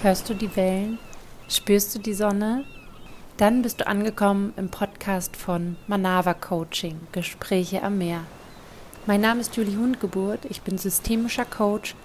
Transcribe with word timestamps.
Hörst 0.00 0.30
du 0.30 0.34
die 0.34 0.54
Wellen? 0.54 1.00
Spürst 1.48 1.92
du 1.92 1.98
die 1.98 2.14
Sonne? 2.14 2.64
Dann 3.36 3.62
bist 3.62 3.80
du 3.80 3.86
angekommen 3.88 4.54
im 4.56 4.68
Podcast 4.68 5.36
von 5.36 5.74
Manava 5.88 6.34
Coaching, 6.34 7.00
Gespräche 7.10 7.82
am 7.82 7.98
Meer. 7.98 8.20
Mein 9.06 9.22
Name 9.22 9.40
ist 9.40 9.56
Julie 9.56 9.76
Hundgeburt, 9.76 10.44
ich 10.48 10.62
bin 10.62 10.78
systemischer 10.78 11.44
Coach 11.44 11.96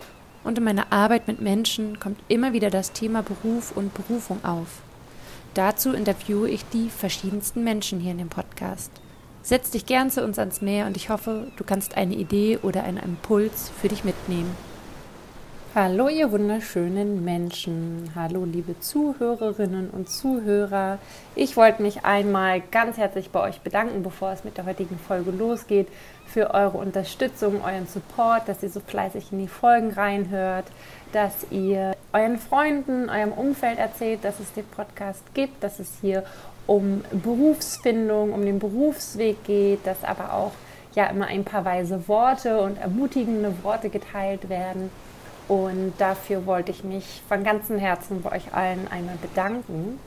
und 0.44 0.58
in 0.58 0.64
meiner 0.64 0.92
Arbeit 0.92 1.28
mit 1.28 1.40
Menschen 1.40 2.00
kommt 2.00 2.20
immer 2.30 2.52
wieder 2.52 2.71
das 2.71 2.94
Thema 2.94 3.21
Beruf 3.21 3.78
und 3.78 3.94
Berufung 3.94 4.44
auf. 4.44 4.82
Dazu 5.54 5.94
interviewe 5.94 6.50
ich 6.50 6.66
die 6.73 6.89
verschiedensten 6.89 7.64
Menschen 7.64 8.00
hier 8.00 8.14
in 8.14 8.18
dem 8.18 8.30
Podcast. 8.30 8.89
Setz 9.44 9.70
dich 9.70 9.86
gern 9.86 10.10
zu 10.10 10.23
uns 10.23 10.39
ans 10.39 10.62
Meer 10.64 10.88
und 10.88 10.98
ich 10.98 11.12
hoffe, 11.12 11.52
du 11.57 11.64
kannst 11.64 11.96
eine 11.96 12.16
Idee 12.16 12.57
oder 12.64 12.86
einen 12.86 12.98
Impuls 12.98 13.72
für 13.80 13.88
dich 13.88 14.04
mitnehmen. 14.04 14.73
Hallo 15.76 16.08
ihr 16.08 16.32
wunderschönen 16.32 17.26
Menschen, 17.26 18.12
hallo 18.13 18.45
liebe 18.45 18.80
Zuhörerinnen 18.80 19.90
und 19.90 20.08
Zuhörer. 20.08 20.99
Ich 21.34 21.58
wollte 21.58 21.82
mich 21.82 22.05
einmal 22.05 22.62
ganz 22.70 22.98
herzlich 22.98 23.32
bei 23.32 23.40
euch 23.40 23.62
bedanken, 23.62 24.04
bevor 24.04 24.32
es 24.34 24.44
mit 24.44 24.55
der 24.55 24.68
heutigen 24.68 24.99
Folge 24.99 25.32
losgeht, 25.32 25.88
für 26.27 26.54
eure 26.54 26.77
Unterstützung, 26.77 27.63
euren 27.63 27.88
Support, 27.88 28.48
dass 28.48 28.62
ihr 28.62 28.70
so 28.70 28.82
fleißig 28.82 29.32
in 29.32 29.40
die 29.40 29.48
Folgen 29.48 29.90
reinhört, 29.90 30.66
dass 31.12 31.48
ihr 31.49 31.96
euren 32.13 32.38
Freunden, 32.38 33.10
eurem 33.10 33.32
Umfeld 33.32 33.80
erzählt, 33.80 34.24
dass 34.24 34.40
es 34.40 34.54
den 34.54 34.66
Podcast 34.66 35.24
gibt, 35.34 35.63
dass 35.63 35.80
es 35.80 35.90
hier 36.02 36.24
um 36.68 37.04
Berufsfindung, 37.12 38.32
um 38.32 38.46
den 38.46 38.60
Berufsweg 38.60 39.44
geht, 39.44 39.88
dass 39.88 40.04
aber 40.04 40.34
auch 40.34 40.52
ja 40.94 41.08
immer 41.08 41.26
ein 41.26 41.44
paar 41.44 41.66
weise 41.66 42.08
Worte 42.08 42.62
und 42.62 42.77
ermutigende 42.77 43.52
Worte 43.63 43.90
geteilt 43.90 44.49
werden 44.49 44.91
und 45.48 45.94
dafür 45.98 46.46
wollte 46.46 46.72
ich 46.72 46.84
mich 46.84 47.22
von 47.27 47.44
ganzem 47.44 47.77
Herzen 47.77 48.22
bei 48.22 48.32
euch 48.32 48.54
allen 48.54 48.88
einmal 48.90 49.18
bedanken. 49.18 50.00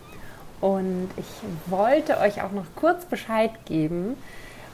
Und 0.61 1.09
ich 1.17 1.27
wollte 1.67 2.19
euch 2.19 2.43
auch 2.43 2.53
noch 2.53 2.65
kurz 2.77 3.05
Bescheid 3.05 3.51
geben. 3.67 4.17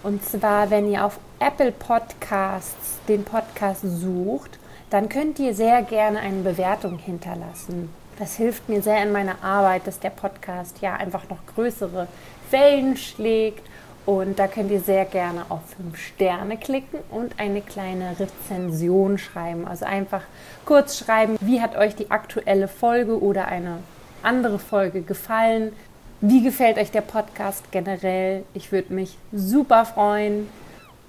Und 0.03 0.25
zwar, 0.25 0.71
wenn 0.71 0.91
ihr 0.91 1.05
auf 1.05 1.19
Apple 1.41 1.73
Podcasts 1.73 2.99
den 3.09 3.25
Podcast 3.25 3.83
sucht, 3.83 4.59
dann 4.91 5.09
könnt 5.09 5.39
ihr 5.39 5.55
sehr 5.55 5.83
gerne 5.83 6.21
eine 6.21 6.43
Bewertung 6.43 6.99
hinterlassen. 6.99 7.89
Das 8.19 8.37
hilft 8.37 8.69
mir 8.69 8.83
sehr 8.83 9.03
in 9.03 9.11
meiner 9.11 9.43
Arbeit, 9.43 9.87
dass 9.87 9.99
der 9.99 10.11
Podcast 10.11 10.81
ja 10.81 10.95
einfach 10.95 11.29
noch 11.29 11.39
größere 11.55 12.07
Wellen 12.51 12.97
schlägt 12.97 13.67
und 14.05 14.39
da 14.39 14.49
könnt 14.49 14.71
ihr 14.71 14.81
sehr 14.81 15.05
gerne 15.05 15.45
auf 15.49 15.61
5 15.77 15.97
Sterne 15.97 16.57
klicken 16.57 16.99
und 17.11 17.39
eine 17.39 17.61
kleine 17.61 18.17
Rezension 18.19 19.19
schreiben. 19.19 19.67
Also 19.67 19.85
einfach 19.85 20.23
kurz 20.65 20.99
schreiben, 20.99 21.37
wie 21.41 21.61
hat 21.61 21.77
euch 21.77 21.95
die 21.95 22.11
aktuelle 22.11 22.67
Folge 22.67 23.23
oder 23.23 23.47
eine 23.47 23.79
andere 24.23 24.59
Folge 24.59 25.03
gefallen? 25.03 25.73
Wie 26.21 26.43
gefällt 26.43 26.79
euch 26.79 26.91
der 26.91 27.01
Podcast 27.01 27.71
generell? 27.71 28.45
Ich 28.55 28.73
würde 28.73 28.93
mich 28.93 29.19
super 29.33 29.85
freuen. 29.85 30.49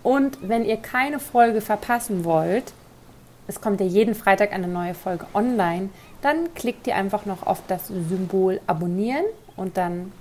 Und 0.03 0.37
wenn 0.47 0.65
ihr 0.65 0.77
keine 0.77 1.19
Folge 1.19 1.61
verpassen 1.61 2.25
wollt, 2.25 2.73
es 3.47 3.59
kommt 3.59 3.79
ja 3.79 3.85
jeden 3.85 4.15
Freitag 4.15 4.53
eine 4.53 4.67
neue 4.67 4.93
Folge 4.93 5.25
online, 5.33 5.89
dann 6.21 6.53
klickt 6.53 6.87
ihr 6.87 6.95
einfach 6.95 7.25
noch 7.25 7.45
auf 7.45 7.61
das 7.67 7.87
Symbol 7.87 8.61
Abonnieren 8.67 9.25
und 9.55 9.77
dann 9.77 10.11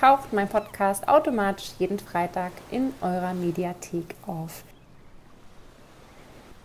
taucht 0.00 0.32
mein 0.32 0.48
Podcast 0.48 1.08
automatisch 1.08 1.70
jeden 1.78 1.98
Freitag 1.98 2.52
in 2.70 2.92
eurer 3.00 3.34
Mediathek 3.34 4.14
auf. 4.26 4.62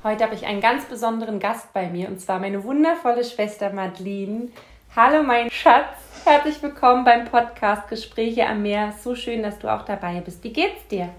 Heute 0.03 0.26
habe 0.26 0.36
ich 0.36 0.45
einen 0.45 0.62
ganz 0.62 0.86
besonderen 0.86 1.39
Gast 1.39 1.73
bei 1.73 1.88
mir 1.88 2.09
und 2.09 2.22
zwar 2.22 2.39
meine 2.39 2.64
wundervolle 2.64 3.23
Schwester 3.23 3.72
Madeline. 3.72 4.50
Hallo 4.95 5.23
mein 5.23 5.50
Schatz, 5.50 5.95
herzlich 6.26 6.61
willkommen 6.61 7.05
beim 7.05 7.26
Podcast 7.26 7.88
Gespräche 7.89 8.45
am 8.45 8.61
Meer. 8.61 8.94
So 9.02 9.16
schön, 9.16 9.42
dass 9.42 9.58
du 9.58 9.73
auch 9.73 9.83
dabei 9.83 10.21
bist. 10.21 10.44
Wie 10.44 10.54
geht's 10.54 10.88
dir? 10.89 11.10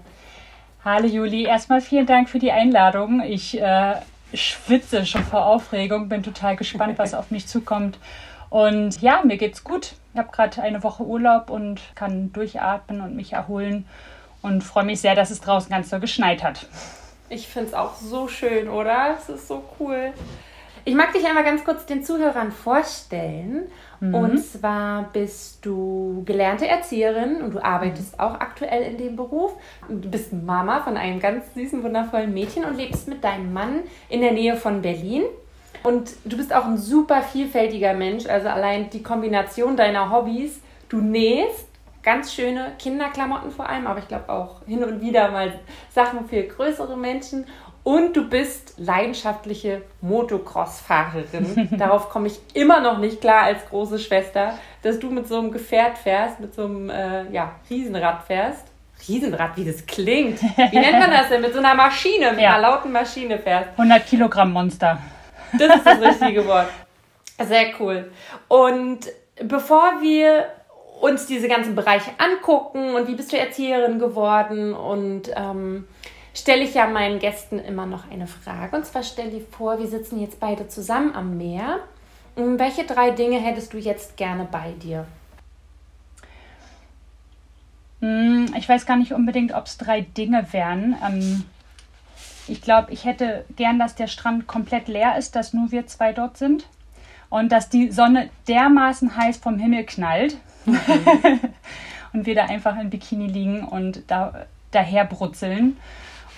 Hallo 0.85 1.07
Juli, 1.07 1.43
erstmal 1.43 1.81
vielen 1.81 2.05
Dank 2.05 2.29
für 2.29 2.39
die 2.39 2.51
Einladung. 2.51 3.21
Ich 3.23 3.59
äh, 3.59 3.95
schwitze 4.33 5.05
schon 5.05 5.23
vor 5.23 5.45
Aufregung, 5.45 6.07
bin 6.07 6.23
total 6.23 6.55
gespannt, 6.55 6.97
was 6.97 7.13
auf 7.13 7.31
mich 7.31 7.47
zukommt. 7.47 7.97
Und 8.49 9.01
ja, 9.01 9.21
mir 9.25 9.35
geht's 9.35 9.63
gut. 9.63 9.95
Ich 10.15 10.19
habe 10.19 10.31
gerade 10.31 10.61
eine 10.61 10.81
Woche 10.81 11.03
Urlaub 11.03 11.49
und 11.49 11.81
kann 11.93 12.31
durchatmen 12.31 13.01
und 13.01 13.17
mich 13.17 13.33
erholen 13.33 13.85
und 14.41 14.63
freue 14.63 14.85
mich 14.85 15.01
sehr, 15.01 15.13
dass 15.13 15.29
es 15.29 15.41
draußen 15.41 15.69
ganz 15.69 15.89
so 15.89 15.99
geschneit 15.99 16.41
hat. 16.41 16.67
Ich 17.27 17.49
finde 17.49 17.67
es 17.67 17.73
auch 17.73 17.95
so 17.95 18.29
schön, 18.29 18.69
oder? 18.69 19.17
Es 19.19 19.27
ist 19.27 19.49
so 19.49 19.65
cool. 19.77 20.13
Ich 20.85 20.95
mag 20.95 21.11
dich 21.11 21.27
einmal 21.27 21.43
ganz 21.43 21.65
kurz 21.65 21.85
den 21.85 22.01
Zuhörern 22.01 22.53
vorstellen. 22.53 23.63
Mhm. 23.99 24.15
Und 24.15 24.37
zwar 24.37 25.09
bist 25.11 25.65
du 25.65 26.23
gelernte 26.25 26.65
Erzieherin 26.65 27.41
und 27.41 27.53
du 27.53 27.61
arbeitest 27.61 28.13
mhm. 28.13 28.19
auch 28.21 28.35
aktuell 28.35 28.83
in 28.83 28.97
dem 28.97 29.17
Beruf. 29.17 29.51
Du 29.89 30.09
bist 30.09 30.31
Mama 30.31 30.79
von 30.79 30.95
einem 30.95 31.19
ganz 31.19 31.53
süßen, 31.55 31.83
wundervollen 31.83 32.33
Mädchen 32.33 32.63
und 32.63 32.77
lebst 32.77 33.09
mit 33.09 33.21
deinem 33.21 33.51
Mann 33.51 33.81
in 34.07 34.21
der 34.21 34.31
Nähe 34.31 34.55
von 34.55 34.81
Berlin. 34.81 35.23
Und 35.85 36.15
du 36.25 36.35
bist 36.35 36.53
auch 36.53 36.65
ein 36.65 36.77
super 36.77 37.21
vielfältiger 37.21 37.93
Mensch. 37.93 38.25
Also 38.25 38.49
allein 38.49 38.89
die 38.89 39.03
Kombination 39.03 39.77
deiner 39.77 40.11
Hobbys. 40.11 40.59
Du 40.89 40.97
nähst 40.97 41.67
ganz 42.01 42.33
schöne 42.33 42.73
Kinderklamotten 42.79 43.51
vor 43.51 43.69
allem, 43.69 43.85
aber 43.85 43.99
ich 43.99 44.07
glaube 44.07 44.29
auch 44.29 44.61
hin 44.65 44.83
und 44.83 45.01
wieder 45.01 45.29
mal 45.31 45.53
Sachen 45.93 46.27
für 46.27 46.41
größere 46.43 46.97
Menschen. 46.97 47.45
Und 47.83 48.15
du 48.15 48.27
bist 48.27 48.73
leidenschaftliche 48.77 49.83
Motocross-Fahrerin. 50.01 51.69
Darauf 51.77 52.09
komme 52.09 52.27
ich 52.27 52.39
immer 52.55 52.79
noch 52.81 52.97
nicht 52.97 53.21
klar 53.21 53.43
als 53.43 53.63
große 53.69 53.99
Schwester, 53.99 54.57
dass 54.81 54.97
du 54.97 55.11
mit 55.11 55.27
so 55.27 55.37
einem 55.37 55.51
Gefährt 55.51 55.99
fährst, 55.99 56.39
mit 56.39 56.55
so 56.55 56.65
einem 56.65 56.89
äh, 56.89 57.31
ja, 57.31 57.51
Riesenrad 57.69 58.23
fährst. 58.23 58.65
Riesenrad, 59.07 59.55
wie 59.55 59.65
das 59.65 59.85
klingt. 59.85 60.41
Wie 60.41 60.79
nennt 60.79 60.99
man 60.99 61.11
das 61.11 61.29
denn? 61.29 61.41
Mit 61.41 61.53
so 61.53 61.59
einer 61.59 61.75
Maschine, 61.75 62.31
mit 62.31 62.41
ja. 62.41 62.55
einer 62.55 62.69
lauten 62.69 62.91
Maschine 62.91 63.37
fährst. 63.37 63.69
100 63.77 64.07
Kilogramm 64.07 64.51
Monster. 64.51 64.97
Das 65.53 65.75
ist 65.77 65.85
das 65.85 66.01
richtige 66.01 66.45
Wort. 66.45 66.67
Sehr 67.43 67.67
cool. 67.79 68.11
Und 68.47 68.99
bevor 69.43 70.01
wir 70.01 70.47
uns 71.01 71.25
diese 71.25 71.47
ganzen 71.47 71.75
Bereiche 71.75 72.11
angucken 72.17 72.95
und 72.95 73.07
wie 73.07 73.15
bist 73.15 73.31
du 73.31 73.37
Erzieherin 73.37 73.99
geworden 73.99 74.73
und 74.73 75.23
ähm, 75.35 75.85
stelle 76.33 76.63
ich 76.63 76.73
ja 76.73 76.87
meinen 76.87 77.19
Gästen 77.19 77.59
immer 77.59 77.85
noch 77.85 78.09
eine 78.09 78.27
Frage. 78.27 78.75
Und 78.75 78.85
zwar 78.85 79.03
stell 79.03 79.29
dir 79.29 79.41
vor, 79.41 79.79
wir 79.79 79.87
sitzen 79.87 80.19
jetzt 80.19 80.39
beide 80.39 80.67
zusammen 80.67 81.13
am 81.13 81.37
Meer. 81.37 81.79
Welche 82.35 82.85
drei 82.85 83.11
Dinge 83.11 83.39
hättest 83.39 83.73
du 83.73 83.77
jetzt 83.77 84.17
gerne 84.17 84.47
bei 84.49 84.71
dir? 84.81 85.05
Hm, 88.01 88.53
ich 88.57 88.67
weiß 88.67 88.85
gar 88.85 88.97
nicht 88.97 89.13
unbedingt, 89.13 89.53
ob 89.53 89.65
es 89.65 89.77
drei 89.77 90.01
Dinge 90.01 90.45
wären. 90.51 90.97
Ähm, 91.05 91.45
ich 92.47 92.61
glaube, 92.61 92.91
ich 92.91 93.05
hätte 93.05 93.45
gern, 93.55 93.79
dass 93.79 93.95
der 93.95 94.07
Strand 94.07 94.47
komplett 94.47 94.87
leer 94.87 95.17
ist, 95.17 95.35
dass 95.35 95.53
nur 95.53 95.71
wir 95.71 95.87
zwei 95.87 96.13
dort 96.13 96.37
sind 96.37 96.67
und 97.29 97.51
dass 97.51 97.69
die 97.69 97.91
Sonne 97.91 98.29
dermaßen 98.47 99.15
heiß 99.15 99.37
vom 99.37 99.59
Himmel 99.59 99.85
knallt 99.85 100.37
okay. 100.67 101.39
und 102.13 102.25
wir 102.25 102.35
da 102.35 102.45
einfach 102.45 102.79
in 102.79 102.89
Bikini 102.89 103.27
liegen 103.27 103.63
und 103.63 104.03
da 104.07 104.45
daher 104.71 105.05
brutzeln. 105.05 105.77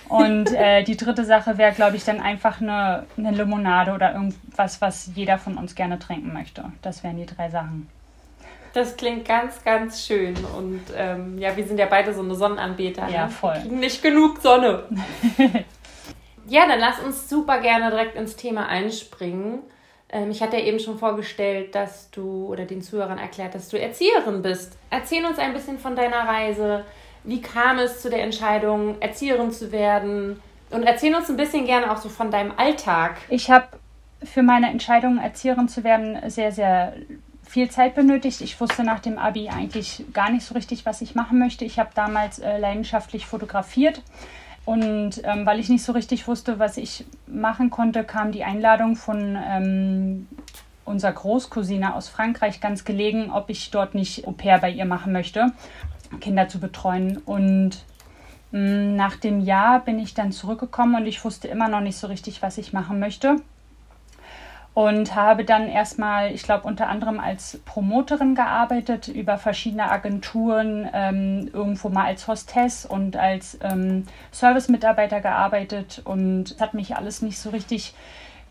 Und 0.08 0.52
äh, 0.54 0.82
die 0.84 0.96
dritte 0.96 1.24
Sache 1.24 1.58
wäre, 1.58 1.72
glaube 1.72 1.96
ich, 1.96 2.04
dann 2.04 2.20
einfach 2.20 2.60
eine, 2.60 3.04
eine 3.16 3.30
Limonade 3.32 3.92
oder 3.92 4.14
irgendwas, 4.14 4.80
was 4.80 5.10
jeder 5.14 5.38
von 5.38 5.58
uns 5.58 5.74
gerne 5.74 5.98
trinken 5.98 6.32
möchte. 6.32 6.64
Das 6.82 7.04
wären 7.04 7.16
die 7.16 7.26
drei 7.26 7.50
Sachen. 7.50 7.88
Das 8.72 8.96
klingt 8.96 9.26
ganz, 9.26 9.64
ganz 9.64 10.06
schön. 10.06 10.34
Und 10.56 10.82
ähm, 10.96 11.38
ja, 11.38 11.56
wir 11.56 11.66
sind 11.66 11.78
ja 11.78 11.86
beide 11.86 12.14
so 12.14 12.22
eine 12.22 12.34
Sonnenanbeter. 12.34 13.08
Ja, 13.08 13.24
ne? 13.24 13.30
voll. 13.30 13.58
Nicht 13.64 14.02
genug 14.02 14.40
Sonne. 14.40 14.84
Ja, 16.48 16.66
dann 16.66 16.80
lass 16.80 16.98
uns 17.00 17.28
super 17.28 17.60
gerne 17.60 17.90
direkt 17.90 18.16
ins 18.16 18.34
Thema 18.34 18.68
einspringen. 18.68 19.60
Ähm, 20.08 20.30
ich 20.30 20.42
hatte 20.42 20.56
ja 20.56 20.64
eben 20.64 20.78
schon 20.78 20.98
vorgestellt, 20.98 21.74
dass 21.74 22.10
du 22.10 22.46
oder 22.46 22.64
den 22.64 22.80
Zuhörern 22.80 23.18
erklärt, 23.18 23.54
dass 23.54 23.68
du 23.68 23.78
Erzieherin 23.78 24.40
bist. 24.40 24.78
Erzähl 24.90 25.24
uns 25.26 25.38
ein 25.38 25.52
bisschen 25.52 25.78
von 25.78 25.94
deiner 25.94 26.26
Reise. 26.26 26.84
Wie 27.24 27.42
kam 27.42 27.78
es 27.78 28.00
zu 28.00 28.08
der 28.08 28.22
Entscheidung, 28.22 28.96
Erzieherin 29.00 29.50
zu 29.50 29.72
werden? 29.72 30.40
Und 30.70 30.84
erzähl 30.84 31.14
uns 31.14 31.28
ein 31.28 31.36
bisschen 31.36 31.66
gerne 31.66 31.90
auch 31.90 31.98
so 31.98 32.08
von 32.08 32.30
deinem 32.30 32.52
Alltag. 32.56 33.18
Ich 33.28 33.50
habe 33.50 33.66
für 34.22 34.42
meine 34.42 34.70
Entscheidung, 34.70 35.18
Erzieherin 35.18 35.68
zu 35.68 35.84
werden, 35.84 36.18
sehr, 36.30 36.52
sehr 36.52 36.94
viel 37.46 37.70
Zeit 37.70 37.94
benötigt. 37.94 38.40
Ich 38.40 38.58
wusste 38.60 38.84
nach 38.84 39.00
dem 39.00 39.18
Abi 39.18 39.48
eigentlich 39.48 40.04
gar 40.12 40.30
nicht 40.30 40.44
so 40.44 40.54
richtig, 40.54 40.86
was 40.86 41.02
ich 41.02 41.14
machen 41.14 41.38
möchte. 41.38 41.64
Ich 41.64 41.78
habe 41.78 41.90
damals 41.94 42.38
äh, 42.38 42.58
leidenschaftlich 42.58 43.26
fotografiert 43.26 44.02
und 44.68 45.22
ähm, 45.24 45.46
weil 45.46 45.60
ich 45.60 45.70
nicht 45.70 45.82
so 45.82 45.92
richtig 45.92 46.28
wusste, 46.28 46.58
was 46.58 46.76
ich 46.76 47.06
machen 47.26 47.70
konnte, 47.70 48.04
kam 48.04 48.32
die 48.32 48.44
Einladung 48.44 48.96
von 48.96 49.34
ähm, 49.42 50.28
unserer 50.84 51.12
Großcousine 51.12 51.94
aus 51.94 52.10
Frankreich 52.10 52.60
ganz 52.60 52.84
gelegen, 52.84 53.30
ob 53.30 53.48
ich 53.48 53.70
dort 53.70 53.94
nicht 53.94 54.26
Au 54.26 54.32
pair 54.32 54.58
bei 54.58 54.70
ihr 54.70 54.84
machen 54.84 55.14
möchte, 55.14 55.54
Kinder 56.20 56.48
zu 56.48 56.60
betreuen. 56.60 57.16
Und 57.16 57.82
mh, 58.50 58.60
mm, 58.60 58.94
nach 58.94 59.16
dem 59.16 59.40
Jahr 59.40 59.82
bin 59.82 59.98
ich 59.98 60.12
dann 60.12 60.32
zurückgekommen 60.32 60.96
und 60.96 61.06
ich 61.06 61.24
wusste 61.24 61.48
immer 61.48 61.68
noch 61.68 61.80
nicht 61.80 61.96
so 61.96 62.06
richtig, 62.06 62.42
was 62.42 62.58
ich 62.58 62.74
machen 62.74 62.98
möchte. 62.98 63.36
Und 64.74 65.16
habe 65.16 65.44
dann 65.44 65.68
erstmal, 65.68 66.32
ich 66.32 66.44
glaube, 66.44 66.66
unter 66.68 66.88
anderem 66.88 67.18
als 67.18 67.60
Promoterin 67.64 68.34
gearbeitet, 68.36 69.08
über 69.08 69.36
verschiedene 69.36 69.90
Agenturen, 69.90 70.88
ähm, 70.92 71.50
irgendwo 71.52 71.88
mal 71.88 72.04
als 72.06 72.28
Hostess 72.28 72.86
und 72.86 73.16
als 73.16 73.58
ähm, 73.62 74.04
Service-Mitarbeiter 74.32 75.20
gearbeitet. 75.20 76.02
Und 76.04 76.56
hat 76.60 76.74
mich 76.74 76.96
alles 76.96 77.22
nicht 77.22 77.38
so 77.38 77.50
richtig 77.50 77.94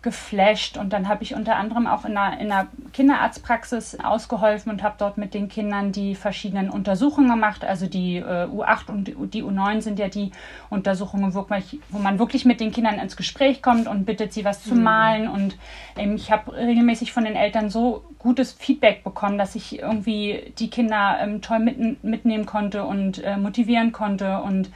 geflasht 0.02 0.78
und 0.78 0.94
dann 0.94 1.08
habe 1.08 1.24
ich 1.24 1.36
unter 1.36 1.56
anderem 1.56 1.88
auch 1.88 2.06
in 2.06 2.18
einer, 2.18 2.40
in 2.40 2.52
einer 2.52 2.68
Kinderarztpraxis 2.94 4.00
ausgeholfen 4.00 4.72
und 4.72 4.84
habe 4.84 4.96
dort 4.98 5.18
mit 5.18 5.34
den 5.34 5.50
Kindern 5.50 5.92
die 5.92 6.16
verschiedenen 6.16 6.70
Untersuchungen 6.70 7.30
gemacht. 7.30 7.66
Also 7.66 7.88
die 7.88 8.18
äh, 8.18 8.48
U8 8.48 8.90
und 8.90 9.34
die 9.34 9.44
U9 9.44 9.82
sind 9.82 10.00
ja 10.00 10.08
die 10.08 10.32
Untersuchungen, 10.70 11.34
wo, 11.34 11.48
wo 11.90 12.00
man 12.00 12.20
wirklich 12.20 12.46
mit 12.46 12.60
den 12.60 12.72
Kindern 12.72 13.00
ins 13.00 13.18
Gespräch 13.18 13.62
kommt 13.62 13.88
und 13.88 14.06
bittet 14.06 14.34
sie 14.34 14.46
was 14.46 14.64
zu 14.64 14.76
mhm. 14.76 14.84
malen. 14.84 15.28
Und 15.28 15.58
ähm, 15.98 16.16
ich 16.16 16.32
habe 16.32 16.56
regelmäßig 16.56 17.12
von 17.12 17.26
den 17.26 17.36
Eltern 17.36 17.70
so 17.70 18.04
gutes 18.20 18.54
Feedback 18.54 19.04
bekommen, 19.04 19.38
dass 19.38 19.56
ich 19.56 19.80
irgendwie 19.80 20.54
die 20.60 20.70
Kinder 20.70 21.18
ähm, 21.20 21.42
toll 21.42 21.60
mit, 21.60 22.04
mitnehmen 22.04 22.46
konnte 22.46 22.86
und 22.86 23.24
äh, 23.24 23.38
motivieren 23.38 23.92
konnte 23.92 24.42
und 24.42 24.70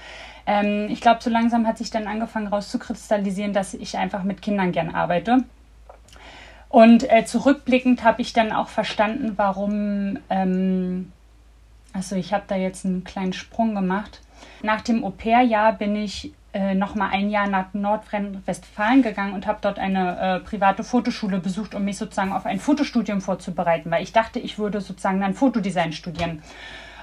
ähm, 0.52 0.90
ich 0.90 1.00
glaube, 1.00 1.24
so 1.24 1.30
langsam 1.30 1.66
hat 1.66 1.78
sich 1.78 1.92
dann 1.92 2.08
angefangen 2.08 2.48
rauszukristallisieren, 2.48 3.54
dass 3.54 3.74
ich 3.74 3.98
einfach 3.98 4.24
mit 4.24 4.42
Kindern 4.42 4.74
gern 4.74 4.94
arbeite. 4.94 5.46
Und 6.68 7.10
äh, 7.10 7.24
zurückblickend 7.26 8.04
habe 8.04 8.22
ich 8.22 8.34
dann 8.34 8.52
auch 8.52 8.68
verstanden, 8.68 9.34
warum, 9.38 10.20
ähm, 10.30 11.14
also 11.94 12.18
ich 12.18 12.34
habe 12.34 12.44
da 12.48 12.56
jetzt 12.58 12.86
einen 12.86 13.06
kleinen 13.06 13.32
Sprung 13.32 13.76
gemacht. 13.76 14.20
Nach 14.62 14.82
dem 14.82 15.06
Au-pair-Jahr 15.06 15.74
bin 15.74 15.96
ich 15.96 16.34
äh, 16.54 16.76
noch 16.76 16.96
mal 16.96 17.10
ein 17.12 17.30
Jahr 17.30 17.48
nach 17.48 17.74
Nordrhein-Westfalen 17.74 19.04
gegangen 19.04 19.34
und 19.34 19.48
habe 19.48 19.60
dort 19.62 19.80
eine 19.80 20.20
äh, 20.20 20.40
private 20.42 20.84
Fotoschule 20.84 21.40
besucht, 21.40 21.76
um 21.76 21.86
mich 21.86 21.98
sozusagen 21.98 22.34
auf 22.34 22.46
ein 22.46 22.60
Fotostudium 22.60 23.22
vorzubereiten, 23.22 23.90
weil 23.90 24.04
ich 24.04 24.12
dachte, 24.12 24.40
ich 24.40 24.60
würde 24.60 24.82
sozusagen 24.82 25.22
dann 25.22 25.34
Fotodesign 25.34 25.94
studieren 25.94 26.42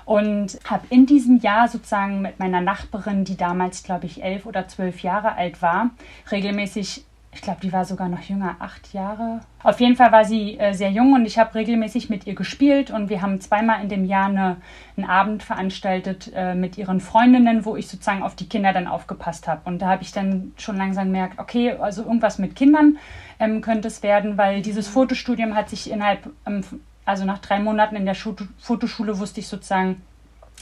und 0.09 0.59
habe 0.65 0.87
in 0.89 1.05
diesem 1.05 1.37
Jahr 1.37 1.69
sozusagen 1.69 2.23
mit 2.23 2.39
meiner 2.39 2.63
Nachbarin, 2.63 3.25
die 3.25 3.37
damals, 3.37 3.83
glaube 3.83 4.07
ich, 4.07 4.23
elf 4.23 4.47
oder 4.47 4.67
zwölf 4.67 5.03
Jahre 5.03 5.35
alt 5.35 5.61
war, 5.61 5.91
regelmäßig 6.33 7.05
ich 7.31 7.43
glaube, 7.43 7.61
die 7.63 7.73
war 7.75 7.85
sogar 7.85 8.09
noch 8.09 8.23
jünger, 8.23 8.57
acht 8.59 8.95
Jahre. 8.95 9.41
Auf 9.63 9.81
jeden 9.81 9.97
Fall 9.97 10.11
war 10.11 10.25
sie 10.25 10.59
äh, 10.59 10.73
sehr 10.73 10.91
jung 10.91 11.13
und 11.13 11.27
ich 11.27 11.39
habe 11.39 11.55
regelmäßig 11.55 12.09
mit 12.09 12.27
ihr 12.27 12.35
gespielt 12.35 12.91
und 12.91 13.11
wir 13.11 13.21
haben 13.21 13.39
zweimal 13.43 13.83
in 13.83 13.91
dem 13.91 14.07
Jahr 14.07 14.29
eine, 14.29 14.57
einen 14.97 15.07
Abend 15.07 15.43
veranstaltet 15.43 16.33
äh, 16.35 16.55
mit 16.55 16.79
ihren 16.79 17.01
Freundinnen, 17.01 17.67
wo 17.67 17.77
ich 17.77 17.87
sozusagen 17.87 18.23
auf 18.23 18.35
die 18.35 18.49
Kinder 18.49 18.73
dann 18.73 18.87
aufgepasst 18.87 19.47
habe. 19.47 19.61
Und 19.67 19.83
da 19.83 19.89
habe 19.89 20.03
ich 20.03 20.11
dann 20.11 20.53
schon 20.57 20.79
langsam 20.79 21.05
gemerkt, 21.05 21.39
okay, 21.39 21.73
also 21.73 22.03
irgendwas 22.03 22.39
mit 22.39 22.57
Kindern 22.57 22.97
ähm, 23.39 23.61
könnte 23.61 23.89
es 23.89 24.03
werden, 24.03 24.39
weil 24.39 24.63
dieses 24.63 24.89
Fotostudium 24.89 25.55
hat 25.55 25.69
sich 25.69 25.91
innerhalb 25.91 26.31
ähm, 26.47 26.65
also 27.09 27.25
nach 27.25 27.39
drei 27.39 27.59
Monaten 27.59 27.97
in 27.97 28.05
der 28.05 28.15
Fotoschule 28.15 29.19
wusste 29.19 29.41
ich 29.41 29.49
sozusagen, 29.49 30.03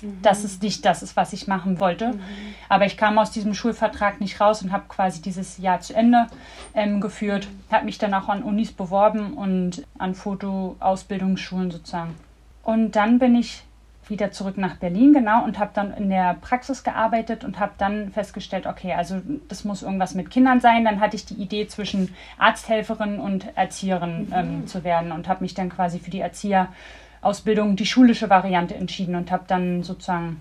mhm. 0.00 0.22
dass 0.22 0.44
es 0.44 0.62
nicht 0.62 0.84
das 0.84 1.02
ist, 1.02 1.16
was 1.16 1.32
ich 1.32 1.48
machen 1.48 1.80
wollte. 1.80 2.12
Mhm. 2.12 2.20
Aber 2.68 2.86
ich 2.86 2.96
kam 2.96 3.18
aus 3.18 3.32
diesem 3.32 3.52
Schulvertrag 3.52 4.20
nicht 4.20 4.40
raus 4.40 4.62
und 4.62 4.70
habe 4.70 4.84
quasi 4.86 5.20
dieses 5.20 5.58
Jahr 5.58 5.80
zu 5.80 5.92
Ende 5.92 6.28
ähm, 6.72 7.00
geführt. 7.00 7.48
Habe 7.72 7.86
mich 7.86 7.98
dann 7.98 8.14
auch 8.14 8.28
an 8.28 8.44
Unis 8.44 8.70
beworben 8.70 9.34
und 9.34 9.84
an 9.98 10.14
Fotoausbildungsschulen 10.14 11.72
sozusagen. 11.72 12.14
Und 12.62 12.92
dann 12.94 13.18
bin 13.18 13.34
ich 13.34 13.64
wieder 14.08 14.30
zurück 14.30 14.56
nach 14.56 14.76
Berlin, 14.76 15.12
genau, 15.12 15.44
und 15.44 15.58
habe 15.58 15.70
dann 15.74 15.92
in 15.92 16.08
der 16.08 16.34
Praxis 16.34 16.84
gearbeitet 16.84 17.44
und 17.44 17.58
habe 17.58 17.72
dann 17.78 18.10
festgestellt, 18.12 18.66
okay, 18.66 18.92
also 18.92 19.20
das 19.48 19.64
muss 19.64 19.82
irgendwas 19.82 20.14
mit 20.14 20.30
Kindern 20.30 20.60
sein. 20.60 20.84
Dann 20.84 21.00
hatte 21.00 21.16
ich 21.16 21.26
die 21.26 21.34
Idee, 21.34 21.66
zwischen 21.66 22.14
Arzthelferin 22.38 23.18
und 23.18 23.56
Erzieherin 23.56 24.32
ähm, 24.32 24.60
mhm. 24.60 24.66
zu 24.66 24.84
werden 24.84 25.12
und 25.12 25.28
habe 25.28 25.42
mich 25.42 25.54
dann 25.54 25.68
quasi 25.68 25.98
für 25.98 26.10
die 26.10 26.20
Erzieherausbildung, 26.20 27.76
die 27.76 27.86
schulische 27.86 28.30
Variante 28.30 28.74
entschieden 28.74 29.16
und 29.16 29.30
habe 29.30 29.44
dann 29.46 29.82
sozusagen, 29.82 30.40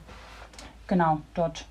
genau, 0.88 1.22
dort 1.34 1.66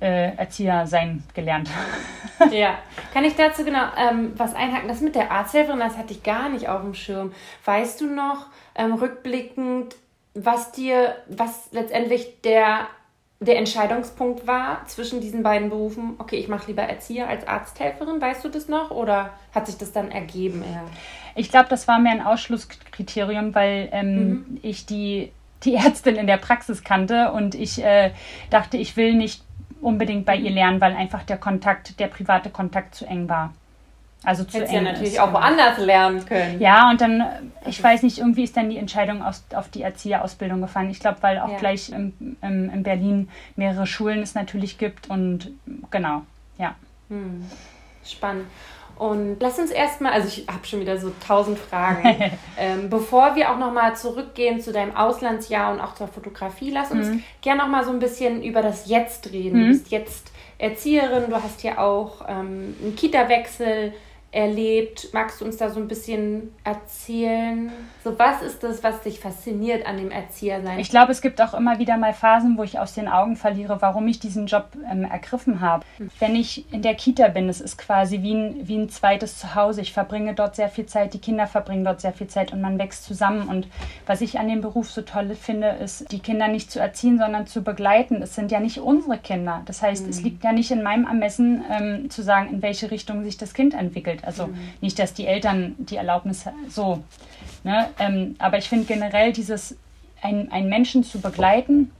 äh, 0.00 0.36
Erzieher 0.36 0.86
sein 0.86 1.22
gelernt. 1.34 1.70
ja, 2.50 2.78
kann 3.12 3.24
ich 3.24 3.36
dazu 3.36 3.64
genau 3.64 3.84
ähm, 3.96 4.32
was 4.36 4.54
einhaken? 4.54 4.88
Das 4.88 5.00
mit 5.00 5.14
der 5.14 5.30
Arzthelferin, 5.30 5.78
das 5.80 5.96
hatte 5.96 6.12
ich 6.12 6.22
gar 6.22 6.48
nicht 6.48 6.68
auf 6.68 6.80
dem 6.82 6.94
Schirm. 6.94 7.32
Weißt 7.64 8.00
du 8.00 8.06
noch, 8.06 8.46
ähm, 8.74 8.94
rückblickend, 8.94 9.96
was 10.34 10.72
dir, 10.72 11.14
was 11.28 11.68
letztendlich 11.72 12.40
der, 12.42 12.88
der 13.40 13.56
Entscheidungspunkt 13.56 14.46
war 14.46 14.84
zwischen 14.86 15.20
diesen 15.20 15.42
beiden 15.42 15.70
Berufen. 15.70 16.14
Okay, 16.18 16.36
ich 16.36 16.48
mache 16.48 16.66
lieber 16.68 16.82
Erzieher 16.82 17.28
als 17.28 17.46
Arzthelferin, 17.46 18.20
weißt 18.20 18.44
du 18.44 18.48
das 18.48 18.68
noch? 18.68 18.90
Oder 18.90 19.30
hat 19.54 19.66
sich 19.66 19.76
das 19.76 19.92
dann 19.92 20.10
ergeben 20.10 20.62
eher? 20.62 20.84
Ich 21.36 21.50
glaube, 21.50 21.68
das 21.68 21.88
war 21.88 21.98
mir 21.98 22.10
ein 22.10 22.22
Ausschlusskriterium, 22.22 23.54
weil 23.54 23.88
ähm, 23.92 24.28
mhm. 24.28 24.60
ich 24.62 24.86
die, 24.86 25.32
die 25.62 25.74
Ärztin 25.74 26.16
in 26.16 26.26
der 26.26 26.36
Praxis 26.36 26.82
kannte 26.82 27.32
und 27.32 27.54
ich 27.54 27.82
äh, 27.82 28.12
dachte, 28.50 28.76
ich 28.76 28.96
will 28.96 29.14
nicht 29.14 29.42
unbedingt 29.80 30.24
bei 30.24 30.36
ihr 30.36 30.50
lernen, 30.50 30.80
weil 30.80 30.94
einfach 30.94 31.22
der 31.24 31.36
Kontakt, 31.36 32.00
der 32.00 32.08
private 32.08 32.50
Kontakt 32.50 32.94
zu 32.94 33.04
eng 33.04 33.28
war. 33.28 33.52
Also 34.24 34.44
zu 34.44 34.58
Hättest 34.58 34.72
ja 34.72 34.80
natürlich 34.80 35.14
ist, 35.14 35.20
auch 35.20 35.32
woanders 35.32 35.78
lernen 35.78 36.24
können. 36.24 36.60
Ja, 36.60 36.90
und 36.90 37.00
dann, 37.00 37.52
ich 37.66 37.82
weiß 37.82 38.02
nicht, 38.02 38.18
irgendwie 38.18 38.44
ist 38.44 38.56
dann 38.56 38.70
die 38.70 38.78
Entscheidung 38.78 39.22
aus, 39.22 39.44
auf 39.54 39.68
die 39.68 39.82
Erzieherausbildung 39.82 40.60
gefallen. 40.60 40.90
Ich 40.90 41.00
glaube, 41.00 41.18
weil 41.20 41.38
auch 41.38 41.50
ja. 41.50 41.58
gleich 41.58 41.90
im, 41.90 42.36
im, 42.40 42.70
in 42.70 42.82
Berlin 42.82 43.28
mehrere 43.56 43.86
Schulen 43.86 44.22
es 44.22 44.34
natürlich 44.34 44.78
gibt 44.78 45.10
und 45.10 45.50
genau, 45.90 46.22
ja. 46.58 46.74
Hm. 47.08 47.44
Spannend. 48.04 48.46
Und 48.96 49.38
lass 49.40 49.58
uns 49.58 49.70
erstmal, 49.70 50.12
also 50.12 50.28
ich 50.28 50.46
habe 50.46 50.64
schon 50.64 50.80
wieder 50.80 50.98
so 50.98 51.12
tausend 51.26 51.58
Fragen. 51.58 52.30
ähm, 52.58 52.88
bevor 52.88 53.34
wir 53.34 53.50
auch 53.50 53.58
nochmal 53.58 53.96
zurückgehen 53.96 54.60
zu 54.60 54.72
deinem 54.72 54.96
Auslandsjahr 54.96 55.72
und 55.72 55.80
auch 55.80 55.94
zur 55.94 56.06
Fotografie, 56.06 56.70
lass 56.70 56.92
uns 56.92 57.08
mhm. 57.08 57.22
gerne 57.42 57.62
nochmal 57.62 57.84
so 57.84 57.90
ein 57.90 57.98
bisschen 57.98 58.42
über 58.42 58.62
das 58.62 58.88
Jetzt 58.88 59.32
reden. 59.32 59.58
Mhm. 59.58 59.62
Du 59.62 59.68
bist 59.68 59.90
jetzt 59.90 60.30
Erzieherin, 60.58 61.24
du 61.28 61.42
hast 61.42 61.62
ja 61.64 61.78
auch 61.78 62.24
ähm, 62.28 62.76
einen 62.80 62.94
Kita-Wechsel 62.96 63.92
erlebt. 64.34 65.08
Magst 65.12 65.40
du 65.40 65.44
uns 65.44 65.56
da 65.56 65.70
so 65.70 65.78
ein 65.78 65.86
bisschen 65.86 66.52
erzählen? 66.64 67.70
So, 68.02 68.18
was 68.18 68.42
ist 68.42 68.62
das, 68.64 68.82
was 68.82 69.00
dich 69.02 69.20
fasziniert 69.20 69.86
an 69.86 69.96
dem 69.96 70.10
Erziehersein? 70.10 70.80
Ich 70.80 70.90
glaube, 70.90 71.12
es 71.12 71.22
gibt 71.22 71.40
auch 71.40 71.54
immer 71.54 71.78
wieder 71.78 71.96
mal 71.96 72.12
Phasen, 72.12 72.58
wo 72.58 72.64
ich 72.64 72.78
aus 72.78 72.94
den 72.94 73.06
Augen 73.06 73.36
verliere, 73.36 73.80
warum 73.80 74.08
ich 74.08 74.18
diesen 74.18 74.46
Job 74.46 74.70
ähm, 74.90 75.04
ergriffen 75.04 75.60
habe. 75.60 75.84
Hm. 75.98 76.10
Wenn 76.18 76.34
ich 76.34 76.70
in 76.72 76.82
der 76.82 76.94
Kita 76.96 77.28
bin, 77.28 77.48
es 77.48 77.60
ist 77.60 77.78
quasi 77.78 78.22
wie 78.22 78.34
ein, 78.34 78.68
wie 78.68 78.76
ein 78.76 78.88
zweites 78.88 79.38
Zuhause. 79.38 79.82
Ich 79.82 79.92
verbringe 79.92 80.34
dort 80.34 80.56
sehr 80.56 80.68
viel 80.68 80.86
Zeit, 80.86 81.14
die 81.14 81.20
Kinder 81.20 81.46
verbringen 81.46 81.84
dort 81.84 82.00
sehr 82.00 82.12
viel 82.12 82.26
Zeit 82.26 82.52
und 82.52 82.60
man 82.60 82.78
wächst 82.78 83.04
zusammen. 83.04 83.48
Und 83.48 83.68
was 84.04 84.20
ich 84.20 84.40
an 84.40 84.48
dem 84.48 84.60
Beruf 84.60 84.90
so 84.90 85.02
toll 85.02 85.36
finde, 85.36 85.68
ist, 85.68 86.10
die 86.10 86.18
Kinder 86.18 86.48
nicht 86.48 86.72
zu 86.72 86.80
erziehen, 86.80 87.18
sondern 87.18 87.46
zu 87.46 87.62
begleiten. 87.62 88.20
Es 88.20 88.34
sind 88.34 88.50
ja 88.50 88.58
nicht 88.58 88.78
unsere 88.78 89.18
Kinder. 89.18 89.62
Das 89.66 89.80
heißt, 89.80 90.04
mhm. 90.04 90.10
es 90.10 90.16
hm. 90.18 90.24
liegt 90.24 90.44
ja 90.44 90.52
nicht 90.52 90.72
in 90.72 90.82
meinem 90.82 91.06
Ermessen, 91.06 91.64
ähm, 91.70 92.10
zu 92.10 92.22
sagen, 92.22 92.50
in 92.50 92.62
welche 92.62 92.90
Richtung 92.90 93.22
sich 93.22 93.36
das 93.36 93.54
Kind 93.54 93.74
entwickelt. 93.74 94.23
Also 94.24 94.48
mhm. 94.48 94.56
nicht, 94.80 94.98
dass 94.98 95.14
die 95.14 95.26
Eltern 95.26 95.74
die 95.78 95.96
Erlaubnis 95.96 96.44
so. 96.68 97.02
Ne? 97.62 97.90
Ähm, 97.98 98.36
aber 98.38 98.58
ich 98.58 98.68
finde 98.68 98.86
generell 98.86 99.32
dieses, 99.32 99.76
ein, 100.22 100.50
einen 100.50 100.68
Menschen 100.68 101.04
zu 101.04 101.20
begleiten 101.20 101.90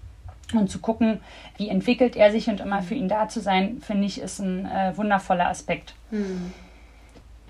und 0.53 0.71
zu 0.71 0.79
gucken, 0.79 1.21
wie 1.57 1.69
entwickelt 1.69 2.17
er 2.17 2.31
sich 2.31 2.49
und 2.49 2.61
immer 2.61 2.83
für 2.83 2.95
ihn 2.95 3.09
da 3.09 3.29
zu 3.29 3.41
sein, 3.41 3.81
finde 3.81 4.07
ich, 4.07 4.21
ist 4.21 4.41
ein 4.41 4.67
äh, 4.67 4.97
wundervoller 4.97 5.49
Aspekt. 5.49 5.95
Mhm. 6.11 6.53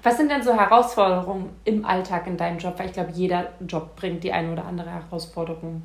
Was 0.02 0.18
sind 0.18 0.30
denn 0.30 0.42
so 0.42 0.52
Herausforderungen 0.52 1.48
im 1.64 1.84
Alltag 1.86 2.26
in 2.26 2.36
deinem 2.36 2.58
Job? 2.58 2.78
Weil 2.78 2.86
ich 2.86 2.92
glaube, 2.92 3.12
jeder 3.12 3.52
Job 3.66 3.96
bringt 3.96 4.22
die 4.22 4.32
eine 4.32 4.52
oder 4.52 4.66
andere 4.66 4.90
Herausforderung 4.90 5.82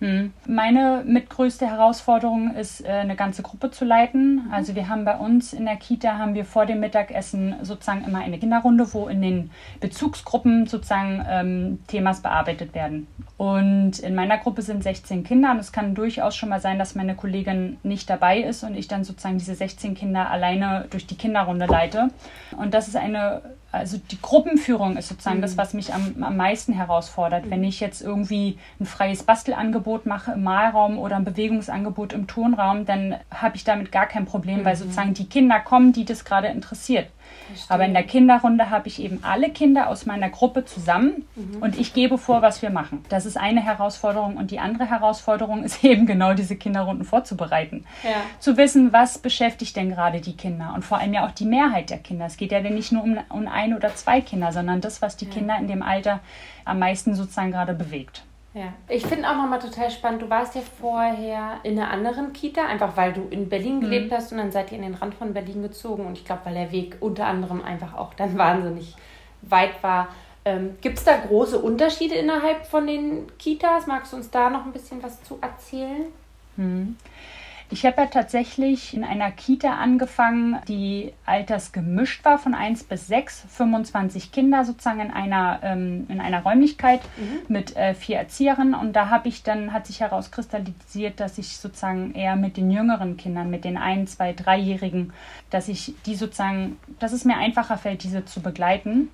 hm. 0.00 0.32
Meine 0.46 1.02
mitgrößte 1.04 1.66
Herausforderung 1.66 2.54
ist, 2.54 2.84
äh, 2.84 2.88
eine 2.88 3.16
ganze 3.16 3.42
Gruppe 3.42 3.72
zu 3.72 3.84
leiten. 3.84 4.48
Also 4.52 4.76
wir 4.76 4.88
haben 4.88 5.04
bei 5.04 5.16
uns 5.16 5.52
in 5.52 5.64
der 5.64 5.74
Kita 5.74 6.18
haben 6.18 6.34
wir 6.34 6.44
vor 6.44 6.66
dem 6.66 6.78
Mittagessen 6.78 7.56
sozusagen 7.62 8.04
immer 8.04 8.20
eine 8.20 8.38
Kinderrunde, 8.38 8.94
wo 8.94 9.08
in 9.08 9.20
den 9.22 9.50
Bezugsgruppen 9.80 10.66
sozusagen 10.66 11.26
ähm, 11.28 11.78
Themas 11.88 12.22
bearbeitet 12.22 12.74
werden. 12.74 13.08
Und 13.38 13.98
in 13.98 14.14
meiner 14.14 14.38
Gruppe 14.38 14.62
sind 14.62 14.84
16 14.84 15.24
Kinder 15.24 15.50
und 15.50 15.58
es 15.58 15.72
kann 15.72 15.96
durchaus 15.96 16.36
schon 16.36 16.48
mal 16.48 16.60
sein, 16.60 16.78
dass 16.78 16.94
meine 16.94 17.16
Kollegin 17.16 17.78
nicht 17.82 18.08
dabei 18.08 18.40
ist 18.40 18.62
und 18.62 18.76
ich 18.76 18.86
dann 18.86 19.02
sozusagen 19.02 19.38
diese 19.38 19.56
16 19.56 19.96
Kinder 19.96 20.30
alleine 20.30 20.86
durch 20.90 21.06
die 21.06 21.16
Kinderrunde 21.16 21.66
leite. 21.66 22.08
Und 22.56 22.72
das 22.72 22.86
ist 22.86 22.96
eine 22.96 23.42
also 23.70 23.98
die 24.10 24.20
Gruppenführung 24.20 24.96
ist 24.96 25.08
sozusagen 25.08 25.38
mhm. 25.38 25.42
das, 25.42 25.58
was 25.58 25.74
mich 25.74 25.92
am, 25.92 26.22
am 26.22 26.36
meisten 26.36 26.72
herausfordert. 26.72 27.46
Mhm. 27.46 27.50
Wenn 27.50 27.64
ich 27.64 27.80
jetzt 27.80 28.00
irgendwie 28.00 28.58
ein 28.80 28.86
freies 28.86 29.22
Bastelangebot 29.22 30.06
mache 30.06 30.32
im 30.32 30.42
Malraum 30.42 30.98
oder 30.98 31.16
ein 31.16 31.24
Bewegungsangebot 31.24 32.14
im 32.14 32.26
Turnraum, 32.26 32.86
dann 32.86 33.16
habe 33.30 33.56
ich 33.56 33.64
damit 33.64 33.92
gar 33.92 34.06
kein 34.06 34.24
Problem, 34.24 34.60
mhm. 34.60 34.64
weil 34.64 34.76
sozusagen 34.76 35.12
die 35.12 35.28
Kinder 35.28 35.60
kommen, 35.60 35.92
die 35.92 36.04
das 36.04 36.24
gerade 36.24 36.48
interessiert. 36.48 37.10
Verstehe. 37.48 37.74
Aber 37.74 37.84
in 37.84 37.94
der 37.94 38.02
Kinderrunde 38.02 38.70
habe 38.70 38.88
ich 38.88 39.02
eben 39.02 39.20
alle 39.22 39.50
Kinder 39.50 39.88
aus 39.88 40.06
meiner 40.06 40.30
Gruppe 40.30 40.64
zusammen 40.64 41.26
mhm. 41.34 41.62
und 41.62 41.78
ich 41.78 41.94
gebe 41.94 42.18
vor, 42.18 42.42
was 42.42 42.62
wir 42.62 42.70
machen. 42.70 43.04
Das 43.08 43.26
ist 43.26 43.36
eine 43.36 43.60
Herausforderung 43.60 44.36
und 44.36 44.50
die 44.50 44.58
andere 44.58 44.88
Herausforderung 44.88 45.62
ist 45.64 45.82
eben 45.84 46.06
genau 46.06 46.34
diese 46.34 46.56
Kinderrunden 46.56 47.04
vorzubereiten. 47.04 47.84
Ja. 48.02 48.10
Zu 48.38 48.56
wissen, 48.56 48.92
was 48.92 49.18
beschäftigt 49.18 49.76
denn 49.76 49.90
gerade 49.90 50.20
die 50.20 50.36
Kinder 50.36 50.72
und 50.74 50.84
vor 50.84 50.98
allem 50.98 51.12
ja 51.12 51.26
auch 51.26 51.32
die 51.32 51.46
Mehrheit 51.46 51.90
der 51.90 51.98
Kinder. 51.98 52.26
Es 52.26 52.36
geht 52.36 52.52
ja 52.52 52.60
nicht 52.60 52.92
nur 52.92 53.02
um, 53.02 53.18
um 53.28 53.48
ein 53.48 53.74
oder 53.74 53.94
zwei 53.94 54.20
Kinder, 54.20 54.52
sondern 54.52 54.80
das, 54.80 55.02
was 55.02 55.16
die 55.16 55.26
ja. 55.26 55.32
Kinder 55.32 55.56
in 55.58 55.68
dem 55.68 55.82
Alter 55.82 56.20
am 56.64 56.78
meisten 56.78 57.14
sozusagen 57.14 57.50
gerade 57.50 57.74
bewegt. 57.74 58.22
Ja, 58.58 58.72
ich 58.88 59.06
finde 59.06 59.30
auch 59.30 59.36
nochmal 59.36 59.60
total 59.60 59.88
spannend, 59.88 60.20
du 60.20 60.30
warst 60.30 60.56
ja 60.56 60.62
vorher 60.80 61.60
in 61.62 61.78
einer 61.78 61.92
anderen 61.92 62.32
Kita, 62.32 62.66
einfach 62.66 62.96
weil 62.96 63.12
du 63.12 63.28
in 63.30 63.48
Berlin 63.48 63.76
mhm. 63.76 63.80
gelebt 63.82 64.10
mhm. 64.10 64.16
hast 64.16 64.32
und 64.32 64.38
dann 64.38 64.50
seid 64.50 64.72
ihr 64.72 64.78
in 64.78 64.82
den 64.82 64.94
Rand 64.94 65.14
von 65.14 65.32
Berlin 65.32 65.62
gezogen 65.62 66.04
und 66.04 66.18
ich 66.18 66.24
glaube, 66.24 66.40
weil 66.46 66.54
der 66.54 66.72
Weg 66.72 66.96
unter 66.98 67.26
anderem 67.26 67.62
einfach 67.62 67.94
auch 67.94 68.14
dann 68.14 68.36
wahnsinnig 68.38 68.96
weit 69.42 69.80
war. 69.84 70.08
Ähm, 70.44 70.76
Gibt 70.80 70.98
es 70.98 71.04
da 71.04 71.16
große 71.16 71.56
Unterschiede 71.56 72.16
innerhalb 72.16 72.66
von 72.66 72.88
den 72.88 73.26
Kitas? 73.38 73.86
Magst 73.86 74.12
du 74.12 74.16
uns 74.16 74.28
da 74.28 74.50
noch 74.50 74.66
ein 74.66 74.72
bisschen 74.72 75.00
was 75.04 75.22
zu 75.22 75.38
erzählen? 75.40 76.06
Mhm. 76.56 76.96
Ich 77.70 77.84
habe 77.84 78.00
ja 78.00 78.06
tatsächlich 78.06 78.94
in 78.94 79.04
einer 79.04 79.30
Kita 79.30 79.74
angefangen, 79.74 80.58
die 80.68 81.12
altersgemischt 81.26 82.24
war 82.24 82.38
von 82.38 82.54
1 82.54 82.84
bis 82.84 83.06
6, 83.08 83.44
25 83.50 84.32
Kinder 84.32 84.64
sozusagen 84.64 85.00
in 85.00 85.10
einer, 85.10 85.60
ähm, 85.62 86.06
in 86.08 86.20
einer 86.20 86.42
Räumlichkeit 86.42 87.00
mhm. 87.18 87.52
mit 87.52 87.76
äh, 87.76 87.92
vier 87.92 88.16
Erzieherinnen. 88.16 88.74
Und 88.74 88.94
da 88.94 89.10
habe 89.10 89.28
ich 89.28 89.42
dann, 89.42 89.74
hat 89.74 89.86
sich 89.86 90.00
herauskristallisiert, 90.00 91.20
dass 91.20 91.36
ich 91.36 91.58
sozusagen 91.58 92.14
eher 92.14 92.36
mit 92.36 92.56
den 92.56 92.70
jüngeren 92.70 93.18
Kindern, 93.18 93.50
mit 93.50 93.64
den 93.64 93.76
1, 93.76 94.16
2, 94.16 94.32
3-Jährigen, 94.32 95.12
dass 95.50 95.68
ich 95.68 95.94
die 96.06 96.14
sozusagen, 96.14 96.78
dass 96.98 97.12
es 97.12 97.26
mir 97.26 97.36
einfacher 97.36 97.76
fällt, 97.76 98.02
diese 98.02 98.24
zu 98.24 98.40
begleiten. 98.40 99.10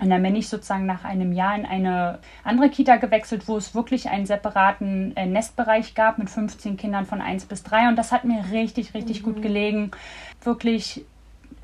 Und 0.00 0.10
dann 0.10 0.22
bin 0.22 0.36
ich 0.36 0.48
sozusagen 0.48 0.86
nach 0.86 1.04
einem 1.04 1.32
Jahr 1.32 1.56
in 1.56 1.66
eine 1.66 2.18
andere 2.44 2.70
Kita 2.70 2.96
gewechselt, 2.96 3.48
wo 3.48 3.56
es 3.56 3.74
wirklich 3.74 4.08
einen 4.08 4.26
separaten 4.26 5.16
äh, 5.16 5.26
Nestbereich 5.26 5.94
gab 5.94 6.18
mit 6.18 6.30
15 6.30 6.76
Kindern 6.76 7.04
von 7.04 7.20
1 7.20 7.46
bis 7.46 7.62
3. 7.64 7.88
Und 7.88 7.96
das 7.96 8.12
hat 8.12 8.24
mir 8.24 8.44
richtig, 8.52 8.94
richtig 8.94 9.22
mhm. 9.22 9.24
gut 9.24 9.42
gelegen. 9.42 9.90
Wirklich 10.42 11.04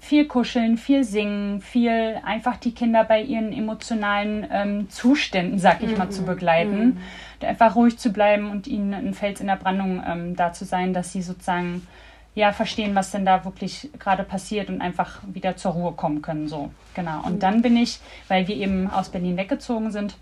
viel 0.00 0.26
kuscheln, 0.26 0.76
viel 0.76 1.02
singen, 1.04 1.62
viel 1.62 2.20
einfach 2.24 2.56
die 2.56 2.72
Kinder 2.72 3.04
bei 3.04 3.22
ihren 3.22 3.52
emotionalen 3.52 4.46
ähm, 4.50 4.90
Zuständen, 4.90 5.58
sag 5.58 5.82
ich 5.82 5.92
mhm. 5.92 5.98
mal, 5.98 6.10
zu 6.10 6.22
mhm. 6.22 6.26
begleiten. 6.26 6.84
Mhm. 7.40 7.46
Einfach 7.46 7.74
ruhig 7.76 7.98
zu 7.98 8.12
bleiben 8.12 8.50
und 8.50 8.66
ihnen 8.66 8.92
ein 8.94 9.14
Fels 9.14 9.40
in 9.40 9.46
der 9.46 9.56
Brandung 9.56 10.02
ähm, 10.06 10.36
da 10.36 10.52
zu 10.52 10.64
sein, 10.64 10.92
dass 10.92 11.12
sie 11.12 11.22
sozusagen 11.22 11.86
ja, 12.34 12.52
verstehen, 12.52 12.94
was 12.94 13.10
denn 13.10 13.24
da 13.24 13.44
wirklich 13.44 13.90
gerade 13.98 14.24
passiert 14.24 14.68
und 14.68 14.80
einfach 14.80 15.20
wieder 15.26 15.56
zur 15.56 15.72
Ruhe 15.72 15.92
kommen 15.92 16.20
können. 16.20 16.48
So, 16.48 16.70
genau. 16.94 17.22
Und 17.24 17.34
mhm. 17.34 17.38
dann 17.40 17.62
bin 17.62 17.76
ich, 17.76 18.00
weil 18.28 18.48
wir 18.48 18.56
eben 18.56 18.90
aus 18.90 19.08
Berlin 19.08 19.36
weggezogen 19.36 19.92
sind, 19.92 20.16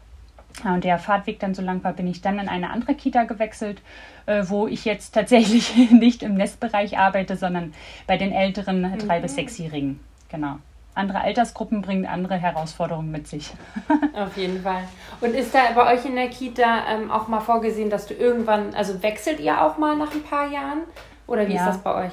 und 0.65 0.85
der 0.85 0.99
Fahrtweg 0.99 1.41
dann 1.41 1.55
so 1.55 1.63
lang 1.63 1.83
war, 1.83 1.93
bin 1.93 2.07
ich 2.07 2.21
dann 2.21 2.39
in 2.39 2.49
eine 2.49 2.71
andere 2.71 2.95
Kita 2.95 3.25
gewechselt, 3.25 3.81
äh, 4.27 4.45
wo 4.47 4.67
ich 4.67 4.85
jetzt 4.85 5.15
tatsächlich 5.15 5.75
nicht 5.91 6.23
im 6.23 6.35
Nestbereich 6.35 6.99
arbeite, 6.99 7.37
sondern 7.37 7.73
bei 8.07 8.17
den 8.17 8.33
älteren 8.33 8.83
mhm. 8.83 8.99
drei- 8.99 9.21
bis 9.21 9.35
sechsjährigen. 9.35 10.01
Genau. 10.29 10.57
Andere 10.95 11.23
Altersgruppen 11.23 11.81
bringen 11.81 12.05
andere 12.05 12.37
Herausforderungen 12.37 13.11
mit 13.11 13.27
sich. 13.27 13.55
Auf 14.15 14.37
jeden 14.37 14.63
Fall. 14.63 14.85
Und 15.23 15.35
ist 15.35 15.55
da 15.55 15.61
bei 15.75 15.95
euch 15.95 16.05
in 16.05 16.17
der 16.17 16.29
Kita 16.29 16.85
ähm, 16.87 17.11
auch 17.11 17.29
mal 17.29 17.41
vorgesehen, 17.41 17.89
dass 17.89 18.07
du 18.07 18.13
irgendwann, 18.13 18.75
also 18.75 19.03
wechselt 19.03 19.41
ihr 19.41 19.63
auch 19.63 19.79
mal 19.79 19.97
nach 19.97 20.13
ein 20.13 20.23
paar 20.23 20.53
Jahren? 20.53 20.81
Oder 21.27 21.49
wie 21.49 21.55
ja. 21.55 21.61
ist 21.61 21.77
das 21.77 21.83
bei 21.83 22.07
euch? 22.07 22.13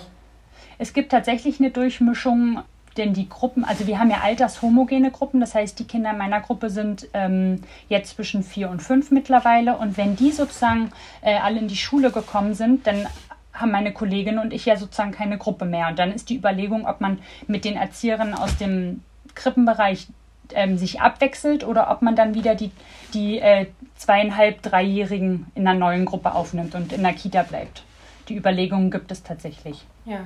Es 0.77 0.93
gibt 0.93 1.11
tatsächlich 1.11 1.59
eine 1.59 1.71
Durchmischung, 1.71 2.63
denn 2.97 3.13
die 3.13 3.29
Gruppen, 3.29 3.63
also 3.63 3.85
wir 3.87 3.99
haben 3.99 4.09
ja 4.09 4.21
altershomogene 4.23 5.11
Gruppen, 5.11 5.39
das 5.39 5.55
heißt, 5.55 5.77
die 5.79 5.85
Kinder 5.85 6.13
meiner 6.13 6.41
Gruppe 6.41 6.69
sind 6.69 7.07
ähm, 7.13 7.61
jetzt 7.87 8.15
zwischen 8.15 8.43
vier 8.43 8.69
und 8.69 8.81
fünf 8.81 9.11
mittlerweile. 9.11 9.77
Und 9.77 9.97
wenn 9.97 10.15
die 10.15 10.31
sozusagen 10.31 10.91
äh, 11.21 11.37
alle 11.37 11.59
in 11.59 11.67
die 11.67 11.75
Schule 11.75 12.11
gekommen 12.11 12.53
sind, 12.53 12.87
dann 12.87 13.07
haben 13.53 13.71
meine 13.71 13.91
Kollegin 13.91 14.39
und 14.39 14.53
ich 14.53 14.65
ja 14.65 14.77
sozusagen 14.77 15.11
keine 15.11 15.37
Gruppe 15.37 15.65
mehr. 15.65 15.89
Und 15.89 15.99
dann 15.99 16.11
ist 16.11 16.29
die 16.29 16.37
Überlegung, 16.37 16.87
ob 16.87 17.01
man 17.01 17.19
mit 17.47 17.65
den 17.65 17.75
Erzieherinnen 17.75 18.33
aus 18.33 18.57
dem 18.57 19.03
Krippenbereich 19.35 20.07
ähm, 20.53 20.77
sich 20.77 21.01
abwechselt 21.01 21.65
oder 21.65 21.91
ob 21.91 22.01
man 22.01 22.15
dann 22.15 22.33
wieder 22.33 22.55
die, 22.55 22.71
die 23.13 23.39
äh, 23.39 23.67
zweieinhalb, 23.97 24.61
dreijährigen 24.61 25.47
in 25.55 25.67
einer 25.67 25.77
neuen 25.77 26.05
Gruppe 26.05 26.33
aufnimmt 26.33 26.73
und 26.73 26.93
in 26.93 27.03
der 27.03 27.13
Kita 27.13 27.43
bleibt 27.43 27.83
die 28.29 28.37
Überlegungen 28.37 28.91
gibt 28.91 29.11
es 29.11 29.23
tatsächlich. 29.23 29.85
Ja. 30.05 30.21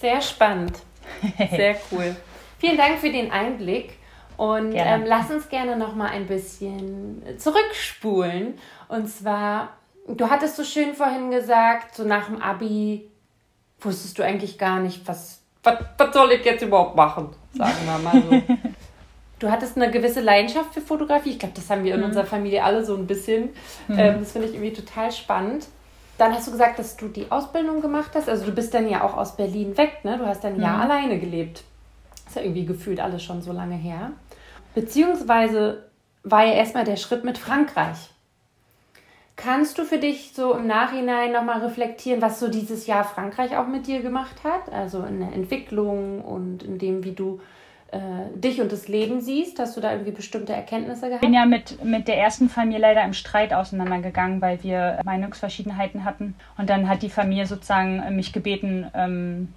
Sehr 0.00 0.20
spannend. 0.20 0.80
Sehr 1.50 1.76
cool. 1.90 2.14
Vielen 2.58 2.76
Dank 2.76 2.98
für 2.98 3.10
den 3.10 3.30
Einblick. 3.30 3.98
Und 4.36 4.72
ähm, 4.74 5.04
lass 5.06 5.30
uns 5.30 5.48
gerne 5.48 5.76
noch 5.76 5.94
mal 5.94 6.08
ein 6.08 6.26
bisschen 6.26 7.22
zurückspulen. 7.38 8.58
Und 8.88 9.08
zwar, 9.08 9.76
du 10.08 10.28
hattest 10.28 10.56
so 10.56 10.64
schön 10.64 10.94
vorhin 10.94 11.30
gesagt, 11.30 11.94
so 11.94 12.04
nach 12.04 12.26
dem 12.26 12.42
Abi 12.42 13.08
wusstest 13.80 14.18
du 14.18 14.24
eigentlich 14.24 14.58
gar 14.58 14.80
nicht, 14.80 15.06
was, 15.06 15.40
was, 15.62 15.78
was 15.96 16.12
soll 16.12 16.32
ich 16.32 16.44
jetzt 16.44 16.62
überhaupt 16.62 16.96
machen, 16.96 17.28
sagen 17.52 17.74
wir 17.84 17.98
mal 17.98 18.22
so. 18.22 18.56
du 19.38 19.50
hattest 19.50 19.76
eine 19.76 19.90
gewisse 19.90 20.20
Leidenschaft 20.20 20.74
für 20.74 20.80
Fotografie. 20.80 21.30
Ich 21.30 21.38
glaube, 21.38 21.54
das 21.54 21.70
haben 21.70 21.84
wir 21.84 21.94
in 21.94 22.00
mhm. 22.00 22.06
unserer 22.06 22.26
Familie 22.26 22.64
alle 22.64 22.84
so 22.84 22.96
ein 22.96 23.06
bisschen. 23.06 23.50
Mhm. 23.86 23.98
Ähm, 23.98 24.16
das 24.20 24.32
finde 24.32 24.48
ich 24.48 24.54
irgendwie 24.54 24.72
total 24.72 25.12
spannend. 25.12 25.66
Dann 26.18 26.32
hast 26.32 26.46
du 26.46 26.52
gesagt, 26.52 26.78
dass 26.78 26.96
du 26.96 27.08
die 27.08 27.30
Ausbildung 27.30 27.80
gemacht 27.80 28.12
hast. 28.14 28.28
Also 28.28 28.46
du 28.46 28.52
bist 28.52 28.72
dann 28.72 28.88
ja 28.88 29.02
auch 29.02 29.16
aus 29.16 29.36
Berlin 29.36 29.76
weg, 29.76 30.04
ne? 30.04 30.18
Du 30.18 30.26
hast 30.26 30.44
dann 30.44 30.54
ein 30.54 30.60
Jahr 30.60 30.76
mhm. 30.76 30.90
alleine 30.90 31.18
gelebt. 31.18 31.64
ist 32.26 32.36
ja 32.36 32.42
irgendwie 32.42 32.66
gefühlt 32.66 33.00
alles 33.00 33.22
schon 33.22 33.42
so 33.42 33.52
lange 33.52 33.74
her. 33.74 34.12
Beziehungsweise 34.74 35.84
war 36.22 36.44
ja 36.44 36.52
erstmal 36.52 36.84
der 36.84 36.96
Schritt 36.96 37.24
mit 37.24 37.38
Frankreich. 37.38 38.10
Kannst 39.36 39.78
du 39.78 39.84
für 39.84 39.98
dich 39.98 40.32
so 40.32 40.54
im 40.54 40.68
Nachhinein 40.68 41.32
nochmal 41.32 41.60
reflektieren, 41.60 42.22
was 42.22 42.38
so 42.38 42.48
dieses 42.48 42.86
Jahr 42.86 43.02
Frankreich 43.02 43.56
auch 43.56 43.66
mit 43.66 43.88
dir 43.88 44.00
gemacht 44.00 44.44
hat? 44.44 44.72
Also 44.72 45.02
in 45.02 45.20
der 45.20 45.32
Entwicklung 45.32 46.22
und 46.22 46.62
in 46.62 46.78
dem, 46.78 47.02
wie 47.02 47.12
du 47.12 47.40
dich 48.36 48.60
und 48.60 48.72
das 48.72 48.88
Leben 48.88 49.20
siehst? 49.20 49.58
Hast 49.58 49.76
du 49.76 49.80
da 49.80 49.92
irgendwie 49.92 50.12
bestimmte 50.12 50.52
Erkenntnisse 50.52 51.06
gehabt? 51.06 51.22
Ich 51.22 51.28
bin 51.28 51.34
ja 51.34 51.46
mit, 51.46 51.84
mit 51.84 52.08
der 52.08 52.18
ersten 52.18 52.48
Familie 52.48 52.80
leider 52.80 53.04
im 53.04 53.12
Streit 53.12 53.52
auseinandergegangen, 53.52 54.40
weil 54.40 54.62
wir 54.62 55.00
Meinungsverschiedenheiten 55.04 56.04
hatten. 56.04 56.34
Und 56.58 56.70
dann 56.70 56.88
hat 56.88 57.02
die 57.02 57.10
Familie 57.10 57.46
sozusagen 57.46 58.16
mich 58.16 58.32
gebeten, 58.32 58.86
ähm, 58.94 59.48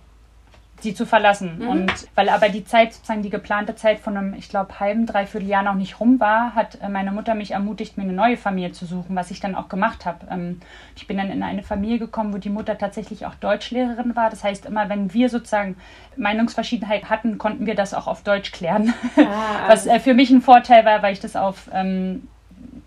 sie 0.80 0.94
zu 0.94 1.06
verlassen. 1.06 1.60
Mhm. 1.60 1.68
Und 1.68 1.92
weil 2.16 2.30
aber 2.30 2.50
die 2.50 2.64
Zeit, 2.64 2.94
sozusagen 2.94 3.24
die 3.24 3.30
geplante 3.30 3.76
Zeit 3.76 4.00
von 4.00 4.16
einem, 4.16 4.34
ich 4.34 4.50
glaube, 4.50 4.80
halben, 4.80 5.06
dreiviertel 5.06 5.48
Jahr 5.48 5.64
noch 5.64 5.74
nicht 5.74 6.00
rum 6.00 6.20
war, 6.20 6.54
hat 6.56 6.80
äh, 6.82 6.90
meine 6.90 7.12
Mutter 7.12 7.34
mich 7.34 7.52
ermutigt, 7.52 7.98
mir 7.98 8.04
eine 8.04 8.14
neue 8.14 8.38
Familie 8.38 8.72
zu 8.72 8.86
suchen, 8.86 9.16
was 9.16 9.32
ich 9.32 9.40
dann 9.40 9.56
auch 9.56 9.70
gemacht 9.70 10.06
habe. 10.06 10.28
Ähm, 10.30 10.60
ich 10.96 11.08
bin 11.08 11.18
dann 11.18 11.32
in 11.32 11.42
eine 11.42 11.64
Familie 11.64 12.00
gekommen, 12.00 12.34
wo 12.34 12.38
die 12.38 12.50
Mutter 12.50 12.78
tatsächlich 12.78 13.26
auch 13.26 13.36
Deutschlehrerin 13.36 14.16
war. 14.16 14.30
Das 14.30 14.44
heißt, 14.44 14.66
immer 14.66 14.88
wenn 14.90 15.14
wir 15.14 15.30
sozusagen 15.30 15.78
Meinungsverschiedenheit 16.16 17.10
hatten, 17.10 17.38
konnten 17.38 17.66
wir 17.66 17.76
das 17.76 17.94
auch 17.94 18.08
auf 18.08 18.24
Deutsch 18.24 18.52
klären. 18.52 18.94
Ah, 19.18 19.68
was 19.68 19.88
äh, 19.88 20.00
für 20.00 20.14
mich 20.14 20.30
ein 20.30 20.42
Vorteil 20.42 20.86
war, 20.86 21.02
weil 21.02 21.12
ich 21.12 21.20
das 21.20 21.36
auf 21.36 21.70
ähm, 21.74 22.28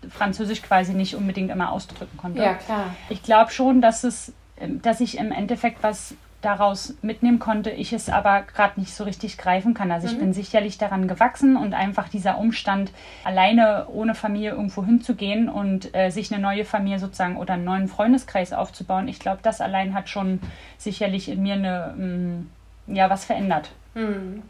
Französisch 0.09 0.61
quasi 0.61 0.93
nicht 0.93 1.15
unbedingt 1.15 1.51
immer 1.51 1.71
ausdrücken 1.71 2.17
konnte. 2.17 2.41
Ja, 2.41 2.53
klar. 2.55 2.95
Ich 3.09 3.21
glaube 3.21 3.51
schon, 3.51 3.81
dass 3.81 4.03
es, 4.03 4.33
ähm, 4.59 4.81
dass 4.81 5.01
ich 5.01 5.17
im 5.17 5.31
Endeffekt 5.31 5.83
was 5.83 6.15
daraus 6.41 6.95
mitnehmen 7.01 7.39
konnte, 7.39 7.69
ich 7.69 7.93
es 7.93 8.09
aber 8.09 8.41
gerade 8.41 8.79
nicht 8.79 8.93
so 8.93 9.03
richtig 9.03 9.37
greifen 9.37 9.73
kann. 9.73 9.91
Also 9.91 10.07
ich 10.07 10.13
mhm. 10.15 10.19
bin 10.19 10.33
sicherlich 10.33 10.77
daran 10.77 11.07
gewachsen 11.07 11.55
und 11.55 11.73
einfach 11.73 12.09
dieser 12.09 12.37
Umstand, 12.39 12.91
alleine 13.23 13.87
ohne 13.89 14.15
Familie 14.15 14.51
irgendwo 14.51 14.83
hinzugehen 14.83 15.49
und 15.49 15.93
äh, 15.95 16.09
sich 16.09 16.33
eine 16.33 16.41
neue 16.41 16.65
Familie 16.65 16.99
sozusagen 16.99 17.37
oder 17.37 17.53
einen 17.53 17.63
neuen 17.63 17.87
Freundeskreis 17.87 18.53
aufzubauen, 18.53 19.07
ich 19.07 19.19
glaube, 19.19 19.39
das 19.43 19.61
allein 19.61 19.93
hat 19.93 20.09
schon 20.09 20.39
sicherlich 20.77 21.29
in 21.29 21.43
mir 21.43 21.53
eine, 21.53 21.93
mh, 21.95 22.05
mm, 22.87 22.95
ja, 22.95 23.09
was 23.09 23.25
verändert. 23.25 23.71
Mhm. 23.93 24.41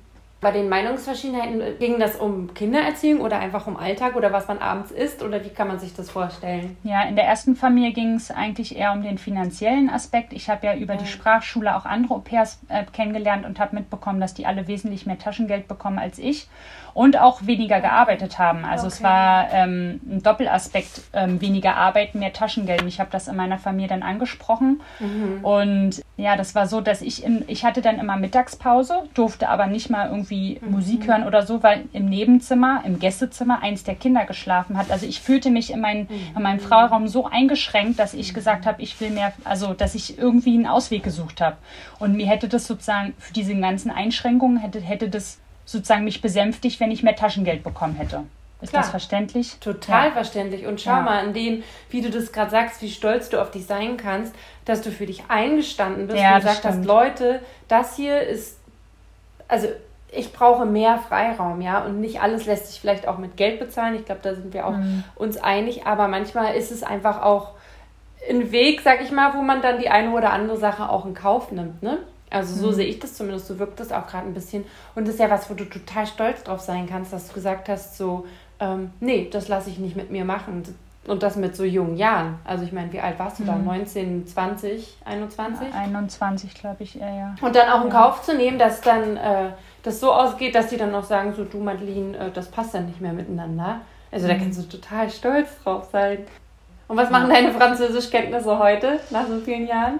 Bei 0.41 0.51
den 0.51 0.69
Meinungsverschiedenheiten 0.69 1.61
äh, 1.61 1.73
ging 1.77 1.99
das 1.99 2.15
um 2.15 2.55
Kindererziehung 2.55 3.21
oder 3.21 3.37
einfach 3.37 3.67
um 3.67 3.77
Alltag 3.77 4.15
oder 4.15 4.33
was 4.33 4.47
man 4.47 4.57
abends 4.57 4.89
isst 4.89 5.21
oder 5.21 5.45
wie 5.45 5.49
kann 5.49 5.67
man 5.67 5.77
sich 5.77 5.93
das 5.93 6.09
vorstellen? 6.09 6.77
Ja, 6.83 7.03
in 7.03 7.15
der 7.15 7.25
ersten 7.25 7.55
Familie 7.55 7.91
ging 7.91 8.15
es 8.15 8.31
eigentlich 8.31 8.75
eher 8.75 8.91
um 8.93 9.03
den 9.03 9.19
finanziellen 9.19 9.87
Aspekt. 9.87 10.33
Ich 10.33 10.49
habe 10.49 10.65
ja 10.65 10.75
über 10.75 10.95
ja. 10.95 10.99
die 10.99 11.05
Sprachschule 11.05 11.75
auch 11.75 11.85
andere 11.85 12.15
Au-pairs 12.15 12.59
äh, 12.69 12.83
kennengelernt 12.91 13.45
und 13.45 13.59
habe 13.59 13.75
mitbekommen, 13.75 14.19
dass 14.19 14.33
die 14.33 14.47
alle 14.47 14.67
wesentlich 14.67 15.05
mehr 15.05 15.19
Taschengeld 15.19 15.67
bekommen 15.67 15.99
als 15.99 16.17
ich 16.17 16.47
und 16.95 17.19
auch 17.19 17.45
weniger 17.45 17.79
gearbeitet 17.79 18.39
haben. 18.39 18.65
Also 18.65 18.87
okay. 18.87 18.95
es 18.95 19.03
war 19.03 19.53
ähm, 19.53 20.01
ein 20.09 20.23
Doppelaspekt, 20.23 21.03
ähm, 21.13 21.39
weniger 21.39 21.75
Arbeit, 21.77 22.15
mehr 22.15 22.33
Taschengeld. 22.33 22.83
Ich 22.87 22.99
habe 22.99 23.11
das 23.11 23.27
in 23.27 23.35
meiner 23.35 23.59
Familie 23.59 23.89
dann 23.89 24.03
angesprochen 24.03 24.81
mhm. 24.99 25.45
und 25.45 26.01
ja, 26.17 26.35
das 26.35 26.53
war 26.55 26.67
so, 26.67 26.81
dass 26.81 27.01
ich 27.01 27.23
in, 27.23 27.43
ich 27.47 27.63
hatte 27.63 27.81
dann 27.81 27.97
immer 27.97 28.17
Mittagspause, 28.17 29.03
durfte 29.13 29.49
aber 29.49 29.67
nicht 29.67 29.89
mal 29.89 30.09
irgendwie 30.09 30.59
mhm. 30.61 30.71
Musik 30.71 31.07
hören 31.07 31.25
oder 31.25 31.45
so, 31.45 31.63
weil 31.63 31.85
im 31.93 32.05
Nebenzimmer, 32.05 32.83
im 32.85 32.99
Gästezimmer 32.99 33.63
eins 33.63 33.83
der 33.83 33.95
Kinder 33.95 34.25
geschlafen 34.25 34.77
hat. 34.77 34.91
Also 34.91 35.05
ich 35.05 35.21
fühlte 35.21 35.49
mich 35.49 35.71
in, 35.71 35.79
mein, 35.79 36.01
mhm. 36.01 36.35
in 36.35 36.43
meinem 36.43 36.59
Freiraum 36.59 37.07
so 37.07 37.25
eingeschränkt, 37.25 37.97
dass 37.97 38.13
ich 38.13 38.33
gesagt 38.33 38.65
habe, 38.65 38.81
ich 38.81 38.99
will 38.99 39.09
mehr, 39.09 39.33
also 39.45 39.73
dass 39.73 39.95
ich 39.95 40.17
irgendwie 40.17 40.53
einen 40.53 40.67
Ausweg 40.67 41.03
gesucht 41.03 41.41
habe. 41.41 41.57
Und 41.97 42.13
mir 42.13 42.27
hätte 42.27 42.47
das 42.47 42.67
sozusagen 42.67 43.13
für 43.17 43.33
diese 43.33 43.55
ganzen 43.55 43.89
Einschränkungen 43.89 44.57
hätte, 44.57 44.79
hätte 44.79 45.09
das 45.09 45.39
sozusagen 45.65 46.03
mich 46.03 46.21
besänftigt, 46.21 46.79
wenn 46.79 46.91
ich 46.91 47.03
mehr 47.03 47.15
Taschengeld 47.15 47.63
bekommen 47.63 47.95
hätte. 47.95 48.25
Ist 48.61 48.69
Klar. 48.69 48.83
das 48.83 48.91
verständlich? 48.91 49.57
Total 49.59 50.07
ja. 50.07 50.11
verständlich. 50.11 50.67
Und 50.67 50.79
schau 50.79 50.91
ja. 50.91 51.01
mal, 51.01 51.25
in 51.25 51.33
dem, 51.33 51.63
wie 51.89 52.01
du 52.01 52.09
das 52.09 52.31
gerade 52.31 52.51
sagst, 52.51 52.81
wie 52.81 52.91
stolz 52.91 53.29
du 53.29 53.41
auf 53.41 53.51
dich 53.51 53.65
sein 53.65 53.97
kannst, 53.97 54.35
dass 54.65 54.81
du 54.81 54.91
für 54.91 55.05
dich 55.05 55.23
eingestanden 55.29 56.07
bist 56.07 56.19
ja, 56.19 56.35
und 56.35 56.41
gesagt 56.41 56.65
hast, 56.65 56.85
Leute, 56.85 57.41
das 57.67 57.95
hier 57.95 58.21
ist, 58.21 58.59
also 59.47 59.67
ich 60.11 60.33
brauche 60.33 60.65
mehr 60.65 60.99
Freiraum, 60.99 61.61
ja, 61.61 61.83
und 61.83 62.01
nicht 62.01 62.21
alles 62.21 62.45
lässt 62.45 62.67
sich 62.67 62.81
vielleicht 62.81 63.07
auch 63.07 63.17
mit 63.17 63.37
Geld 63.37 63.59
bezahlen. 63.59 63.95
Ich 63.95 64.05
glaube, 64.05 64.21
da 64.21 64.35
sind 64.35 64.53
wir 64.53 64.67
auch 64.67 64.77
mhm. 64.77 65.03
uns 65.15 65.37
einig, 65.37 65.87
aber 65.87 66.07
manchmal 66.07 66.55
ist 66.55 66.71
es 66.71 66.83
einfach 66.83 67.21
auch 67.21 67.51
ein 68.29 68.51
Weg, 68.51 68.81
sag 68.81 69.01
ich 69.01 69.11
mal, 69.11 69.33
wo 69.33 69.41
man 69.41 69.61
dann 69.61 69.79
die 69.79 69.89
eine 69.89 70.11
oder 70.11 70.31
andere 70.31 70.57
Sache 70.57 70.89
auch 70.89 71.05
in 71.05 71.13
Kauf 71.13 71.51
nimmt, 71.51 71.81
ne? 71.81 71.97
Also 72.29 72.55
so 72.55 72.67
mhm. 72.67 72.73
sehe 72.73 72.85
ich 72.85 72.99
das 72.99 73.15
zumindest, 73.15 73.47
so 73.47 73.59
wirkt 73.59 73.79
das 73.79 73.91
auch 73.91 74.07
gerade 74.07 74.25
ein 74.25 74.33
bisschen. 74.33 74.63
Und 74.95 75.05
das 75.05 75.15
ist 75.15 75.19
ja 75.19 75.29
was, 75.29 75.49
wo 75.49 75.53
du 75.53 75.65
total 75.65 76.07
stolz 76.07 76.43
drauf 76.43 76.61
sein 76.61 76.87
kannst, 76.87 77.11
dass 77.11 77.27
du 77.27 77.33
gesagt 77.33 77.67
hast, 77.67 77.97
so, 77.97 78.25
ähm, 78.61 78.91
nee, 78.99 79.27
das 79.29 79.49
lasse 79.49 79.69
ich 79.69 79.79
nicht 79.79 79.97
mit 79.97 80.11
mir 80.11 80.23
machen. 80.23 80.63
Und 81.07 81.23
das 81.23 81.35
mit 81.35 81.55
so 81.55 81.63
jungen 81.63 81.97
Jahren. 81.97 82.37
Also 82.45 82.63
ich 82.63 82.71
meine, 82.71 82.93
wie 82.93 82.99
alt 82.99 83.17
warst 83.17 83.39
du 83.39 83.43
da? 83.43 83.55
19, 83.55 84.27
20, 84.27 84.97
21? 85.03 85.67
Ja, 85.67 85.79
21, 85.79 86.53
glaube 86.53 86.83
ich, 86.83 87.01
eher, 87.01 87.13
ja. 87.13 87.35
Und 87.41 87.55
dann 87.55 87.69
auch 87.69 87.83
in 87.83 87.89
Kauf 87.89 88.21
zu 88.21 88.37
nehmen, 88.37 88.59
dass 88.59 88.81
dann 88.81 89.17
äh, 89.17 89.49
das 89.81 89.99
so 89.99 90.13
ausgeht, 90.13 90.53
dass 90.53 90.67
die 90.67 90.77
dann 90.77 90.91
noch 90.91 91.03
sagen, 91.03 91.33
so 91.33 91.43
du 91.43 91.57
Madeline, 91.57 92.15
äh, 92.15 92.31
das 92.31 92.49
passt 92.49 92.75
dann 92.75 92.85
nicht 92.85 93.01
mehr 93.01 93.13
miteinander. 93.13 93.81
Also 94.11 94.27
da 94.27 94.35
mhm. 94.35 94.41
kannst 94.41 94.59
du 94.59 94.77
total 94.77 95.09
stolz 95.09 95.49
drauf 95.63 95.87
sein. 95.91 96.19
Und 96.87 96.97
was 96.97 97.09
machen 97.09 97.29
deine 97.29 97.51
Französischkenntnisse 97.51 98.59
heute, 98.59 98.99
nach 99.09 99.25
so 99.25 99.39
vielen 99.39 99.65
Jahren? 99.65 99.99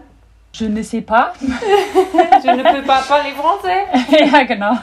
Je 0.54 0.68
ne 0.68 0.84
sais 0.84 1.02
pas. 1.02 1.32
Je 1.40 2.52
ne 2.52 2.64
peux 2.64 2.86
pas 2.86 3.02
parler 3.08 3.32
français. 3.32 3.86
ja, 4.32 4.44
genau. 4.44 4.76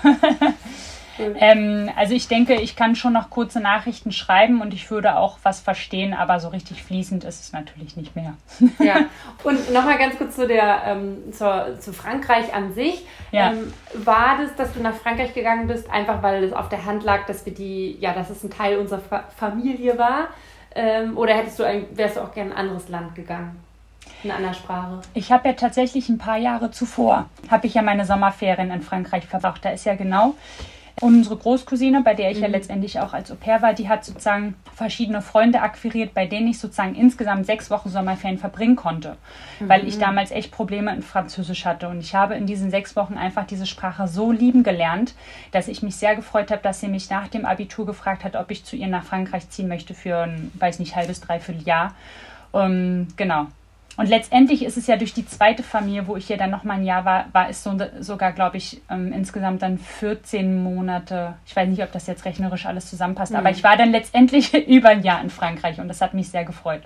Ähm, 1.18 1.90
also 1.96 2.14
ich 2.14 2.28
denke, 2.28 2.54
ich 2.54 2.76
kann 2.76 2.94
schon 2.94 3.12
noch 3.12 3.30
kurze 3.30 3.60
Nachrichten 3.60 4.12
schreiben 4.12 4.60
und 4.60 4.74
ich 4.74 4.90
würde 4.90 5.16
auch 5.16 5.38
was 5.42 5.60
verstehen, 5.60 6.14
aber 6.14 6.40
so 6.40 6.48
richtig 6.48 6.82
fließend 6.82 7.24
ist 7.24 7.40
es 7.40 7.52
natürlich 7.52 7.96
nicht 7.96 8.16
mehr. 8.16 8.34
ja, 8.78 9.06
und 9.44 9.72
nochmal 9.72 9.98
ganz 9.98 10.16
kurz 10.16 10.36
zu, 10.36 10.46
der, 10.46 10.82
ähm, 10.84 11.32
zur, 11.32 11.78
zu 11.80 11.92
Frankreich 11.92 12.54
an 12.54 12.72
sich. 12.72 13.04
Ja. 13.32 13.52
Ähm, 13.52 13.72
war 13.94 14.38
das, 14.40 14.54
dass 14.56 14.72
du 14.72 14.80
nach 14.80 14.94
Frankreich 14.94 15.34
gegangen 15.34 15.66
bist, 15.66 15.90
einfach 15.90 16.22
weil 16.22 16.44
es 16.44 16.52
auf 16.52 16.68
der 16.68 16.84
Hand 16.84 17.04
lag, 17.04 17.26
dass 17.26 17.44
wir 17.46 17.54
die, 17.54 17.96
ja, 18.00 18.12
dass 18.12 18.30
es 18.30 18.42
ein 18.44 18.50
Teil 18.50 18.78
unserer 18.78 19.00
Familie 19.36 19.98
war? 19.98 20.28
Ähm, 20.74 21.16
oder 21.16 21.34
hättest 21.34 21.58
du 21.58 21.64
ein, 21.64 21.86
wärst 21.92 22.16
du 22.16 22.20
auch 22.20 22.32
gerne 22.32 22.50
in 22.50 22.56
ein 22.56 22.62
anderes 22.62 22.88
Land 22.88 23.14
gegangen? 23.14 23.58
In 24.22 24.30
einer 24.30 24.54
Sprache. 24.54 25.00
Ich 25.14 25.30
habe 25.30 25.48
ja 25.48 25.54
tatsächlich 25.54 26.08
ein 26.08 26.18
paar 26.18 26.38
Jahre 26.38 26.70
zuvor, 26.70 27.26
habe 27.50 27.66
ich 27.66 27.74
ja 27.74 27.82
meine 27.82 28.04
Sommerferien 28.04 28.70
in 28.70 28.82
Frankreich 28.82 29.26
verbracht. 29.26 29.64
Da 29.64 29.70
ist 29.70 29.84
ja 29.84 29.94
genau 29.94 30.34
Unsere 31.00 31.36
Großcousine, 31.36 32.02
bei 32.02 32.14
der 32.14 32.30
ich 32.30 32.38
mhm. 32.38 32.44
ja 32.44 32.48
letztendlich 32.48 32.98
auch 33.00 33.12
als 33.12 33.30
Au 33.30 33.36
pair 33.36 33.62
war, 33.62 33.72
die 33.72 33.88
hat 33.88 34.04
sozusagen 34.04 34.54
verschiedene 34.74 35.22
Freunde 35.22 35.60
akquiriert, 35.60 36.14
bei 36.14 36.26
denen 36.26 36.48
ich 36.48 36.58
sozusagen 36.58 36.94
insgesamt 36.94 37.46
sechs 37.46 37.70
Wochen 37.70 37.88
Sommerferien 37.88 38.38
verbringen 38.38 38.76
konnte, 38.76 39.16
mhm. 39.60 39.68
weil 39.68 39.86
ich 39.86 39.96
mhm. 39.96 40.00
damals 40.00 40.30
echt 40.30 40.50
Probleme 40.50 40.92
in 40.94 41.02
Französisch 41.02 41.64
hatte. 41.64 41.88
Und 41.88 42.00
ich 42.00 42.14
habe 42.14 42.34
in 42.34 42.46
diesen 42.46 42.70
sechs 42.70 42.96
Wochen 42.96 43.14
einfach 43.14 43.46
diese 43.46 43.66
Sprache 43.66 44.08
so 44.08 44.32
lieben 44.32 44.62
gelernt, 44.62 45.14
dass 45.52 45.68
ich 45.68 45.82
mich 45.82 45.96
sehr 45.96 46.16
gefreut 46.16 46.50
habe, 46.50 46.62
dass 46.62 46.80
sie 46.80 46.88
mich 46.88 47.10
nach 47.10 47.28
dem 47.28 47.46
Abitur 47.46 47.86
gefragt 47.86 48.24
hat, 48.24 48.34
ob 48.34 48.50
ich 48.50 48.64
zu 48.64 48.76
ihr 48.76 48.88
nach 48.88 49.04
Frankreich 49.04 49.48
ziehen 49.50 49.68
möchte 49.68 49.94
für 49.94 50.18
ein, 50.18 50.50
weiß 50.58 50.78
nicht, 50.78 50.96
halbes, 50.96 51.20
dreiviertel 51.20 51.62
Jahr. 51.62 51.94
Um, 52.50 52.62
ähm, 52.62 53.08
genau. 53.16 53.46
Und 53.98 54.08
letztendlich 54.08 54.64
ist 54.64 54.76
es 54.76 54.86
ja 54.86 54.96
durch 54.96 55.12
die 55.12 55.26
zweite 55.26 55.64
Familie, 55.64 56.06
wo 56.06 56.14
ich 56.14 56.28
hier 56.28 56.36
dann 56.36 56.50
nochmal 56.50 56.76
ein 56.76 56.84
Jahr 56.84 57.04
war, 57.04 57.26
war 57.32 57.50
es 57.50 57.64
so, 57.64 57.76
sogar, 57.98 58.30
glaube 58.30 58.56
ich, 58.56 58.80
ähm, 58.88 59.12
insgesamt 59.12 59.60
dann 59.60 59.76
14 59.76 60.62
Monate. 60.62 61.34
Ich 61.44 61.56
weiß 61.56 61.68
nicht, 61.68 61.82
ob 61.82 61.90
das 61.90 62.06
jetzt 62.06 62.24
rechnerisch 62.24 62.66
alles 62.66 62.88
zusammenpasst, 62.88 63.32
mhm. 63.32 63.38
aber 63.38 63.50
ich 63.50 63.64
war 63.64 63.76
dann 63.76 63.90
letztendlich 63.90 64.54
über 64.68 64.90
ein 64.90 65.02
Jahr 65.02 65.20
in 65.20 65.30
Frankreich 65.30 65.80
und 65.80 65.88
das 65.88 66.00
hat 66.00 66.14
mich 66.14 66.30
sehr 66.30 66.44
gefreut. 66.44 66.82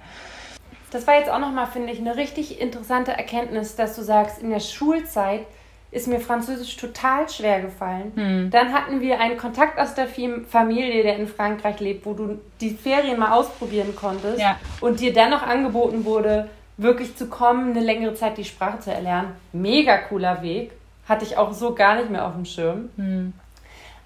Das 0.90 1.07
war 1.07 1.19
jetzt 1.19 1.28
auch 1.28 1.38
nochmal, 1.38 1.66
finde 1.66 1.92
ich, 1.92 1.99
eine 1.99 2.16
richtig 2.16 2.59
interessante 2.59 3.12
Erkenntnis, 3.12 3.76
dass 3.76 3.95
du 3.95 4.00
sagst, 4.00 4.42
in 4.42 4.49
der 4.49 4.61
Schulzeit 4.61 5.42
ist 5.90 6.09
mir 6.09 6.19
Französisch 6.19 6.78
total 6.78 7.28
schwer 7.28 7.61
gefallen. 7.61 8.12
Hm. 8.14 8.50
Dann 8.50 8.73
hatten 8.73 9.02
wir 9.02 9.21
einen 9.21 9.37
Kontakt 9.37 9.78
aus 9.78 9.95
der 9.95 10.07
Familie, 10.07 11.03
der 11.03 11.18
in 11.18 11.29
Frankreich 11.29 11.79
lebt, 11.81 12.07
wo 12.07 12.14
du 12.14 12.40
die 12.62 12.70
Ferien 12.70 13.18
mal 13.18 13.33
ausprobieren 13.33 13.94
konntest 13.94 14.40
ja. 14.40 14.59
und 14.81 15.01
dir 15.01 15.12
dann 15.12 15.29
noch 15.29 15.42
angeboten 15.42 16.07
wurde, 16.07 16.48
wirklich 16.76 17.16
zu 17.16 17.28
kommen, 17.28 17.70
eine 17.70 17.85
längere 17.85 18.14
Zeit 18.14 18.38
die 18.38 18.44
Sprache 18.44 18.80
zu 18.80 18.92
erlernen. 18.92 19.32
Mega 19.52 19.98
cooler 19.98 20.42
Weg. 20.42 20.72
Hatte 21.08 21.24
ich 21.24 21.37
auch 21.37 21.52
so 21.52 21.74
gar 21.74 21.96
nicht 21.96 22.11
mehr 22.11 22.26
auf 22.26 22.35
dem 22.35 22.44
Schirm. 22.44 22.90
Hm. 22.96 23.32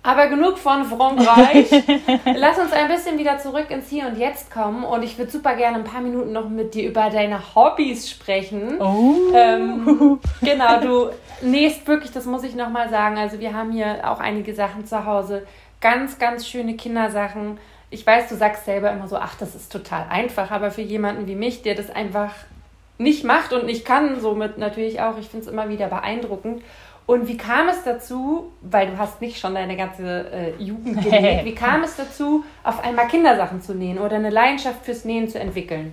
Aber 0.07 0.29
genug 0.29 0.57
von 0.57 0.85
Frankreich. 0.85 1.69
Lass 2.37 2.59
uns 2.61 2.73
ein 2.73 2.87
bisschen 2.87 3.19
wieder 3.19 3.39
zurück 3.39 3.71
ins 3.71 3.89
Hier 3.89 4.07
und 4.07 4.17
Jetzt 4.17 4.53
kommen. 4.53 4.85
Und 4.85 5.03
ich 5.03 5.19
würde 5.19 5.33
super 5.33 5.57
gerne 5.57 5.79
ein 5.79 5.85
paar 5.85 6.01
Minuten 6.01 6.31
noch 6.31 6.49
mit 6.49 6.75
dir 6.75 6.89
über 6.89 7.11
deine 7.11 7.41
Hobbys 7.57 8.09
sprechen. 8.09 8.81
Oh. 8.81 9.17
Ähm, 9.35 10.21
genau, 10.43 10.81
du 10.81 11.11
nähst 11.43 11.89
wirklich, 11.89 12.13
das 12.13 12.25
muss 12.25 12.45
ich 12.45 12.55
nochmal 12.55 12.89
sagen. 12.89 13.19
Also 13.19 13.41
wir 13.41 13.53
haben 13.53 13.73
hier 13.73 14.09
auch 14.09 14.21
einige 14.21 14.55
Sachen 14.55 14.87
zu 14.87 15.05
Hause. 15.05 15.45
Ganz, 15.81 16.21
ganz 16.21 16.47
schöne 16.47 16.75
Kindersachen. 16.75 17.59
Ich 17.91 18.07
weiß, 18.07 18.29
du 18.29 18.37
sagst 18.37 18.65
selber 18.65 18.93
immer 18.93 19.09
so, 19.09 19.17
ach, 19.17 19.35
das 19.35 19.57
ist 19.57 19.73
total 19.73 20.07
einfach. 20.09 20.53
Aber 20.53 20.71
für 20.71 20.83
jemanden 20.83 21.27
wie 21.27 21.35
mich, 21.35 21.63
der 21.63 21.75
das 21.75 21.91
einfach 21.91 22.33
nicht 22.99 23.25
macht 23.25 23.53
und 23.53 23.67
nicht 23.67 23.85
kann, 23.85 24.21
somit 24.21 24.59
natürlich 24.59 25.01
auch. 25.01 25.19
Ich 25.19 25.29
finde 25.29 25.47
es 25.47 25.53
immer 25.53 25.69
wieder 25.69 25.89
beeindruckend. 25.89 26.63
Und 27.07 27.29
wie 27.29 27.37
kam 27.37 27.69
es 27.69 27.85
dazu, 27.85 28.53
weil 28.63 28.89
du 28.89 28.99
hast 28.99 29.21
nicht 29.21 29.39
schon 29.39 29.55
deine 29.55 29.77
ganze 29.77 30.31
äh, 30.31 30.63
Jugend 30.63 31.03
genäht, 31.05 31.45
wie 31.45 31.55
kam 31.55 31.85
es 31.85 31.97
dazu, 31.97 32.45
auf 32.65 32.83
einmal 32.85 33.07
Kindersachen 33.07 33.63
zu 33.63 33.75
nähen 33.75 33.99
oder 33.99 34.17
eine 34.17 34.31
Leidenschaft 34.31 34.85
fürs 34.85 35.05
Nähen 35.05 35.29
zu 35.29 35.39
entwickeln? 35.39 35.93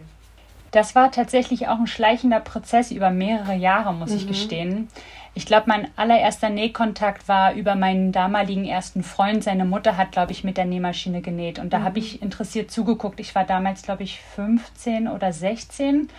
Das 0.72 0.96
war 0.96 1.12
tatsächlich 1.12 1.68
auch 1.68 1.78
ein 1.78 1.86
schleichender 1.86 2.40
Prozess 2.40 2.90
über 2.90 3.12
mehrere 3.12 3.54
Jahre, 3.54 3.94
muss 3.94 4.10
mhm. 4.10 4.18
ich 4.18 4.28
gestehen. 4.28 4.88
Ich 5.36 5.46
glaube, 5.46 5.66
mein 5.68 5.88
allererster 5.96 6.50
Nähkontakt 6.50 7.28
war 7.28 7.54
über 7.54 7.76
meinen 7.76 8.12
damaligen 8.12 8.66
ersten 8.66 9.04
Freund. 9.04 9.44
Seine 9.44 9.66
Mutter 9.66 9.98
hat, 9.98 10.12
glaube 10.12 10.32
ich, 10.32 10.44
mit 10.44 10.58
der 10.58 10.66
Nähmaschine 10.66 11.22
genäht. 11.22 11.60
Und 11.60 11.74
da 11.74 11.80
mhm. 11.80 11.84
habe 11.84 12.00
ich 12.00 12.24
interessiert 12.24 12.72
zugeguckt. 12.72 13.20
Ich 13.20 13.36
war 13.36 13.44
damals, 13.44 13.84
glaube 13.84 14.02
ich, 14.02 14.20
15 14.36 15.08
oder 15.08 15.32
16 15.32 16.10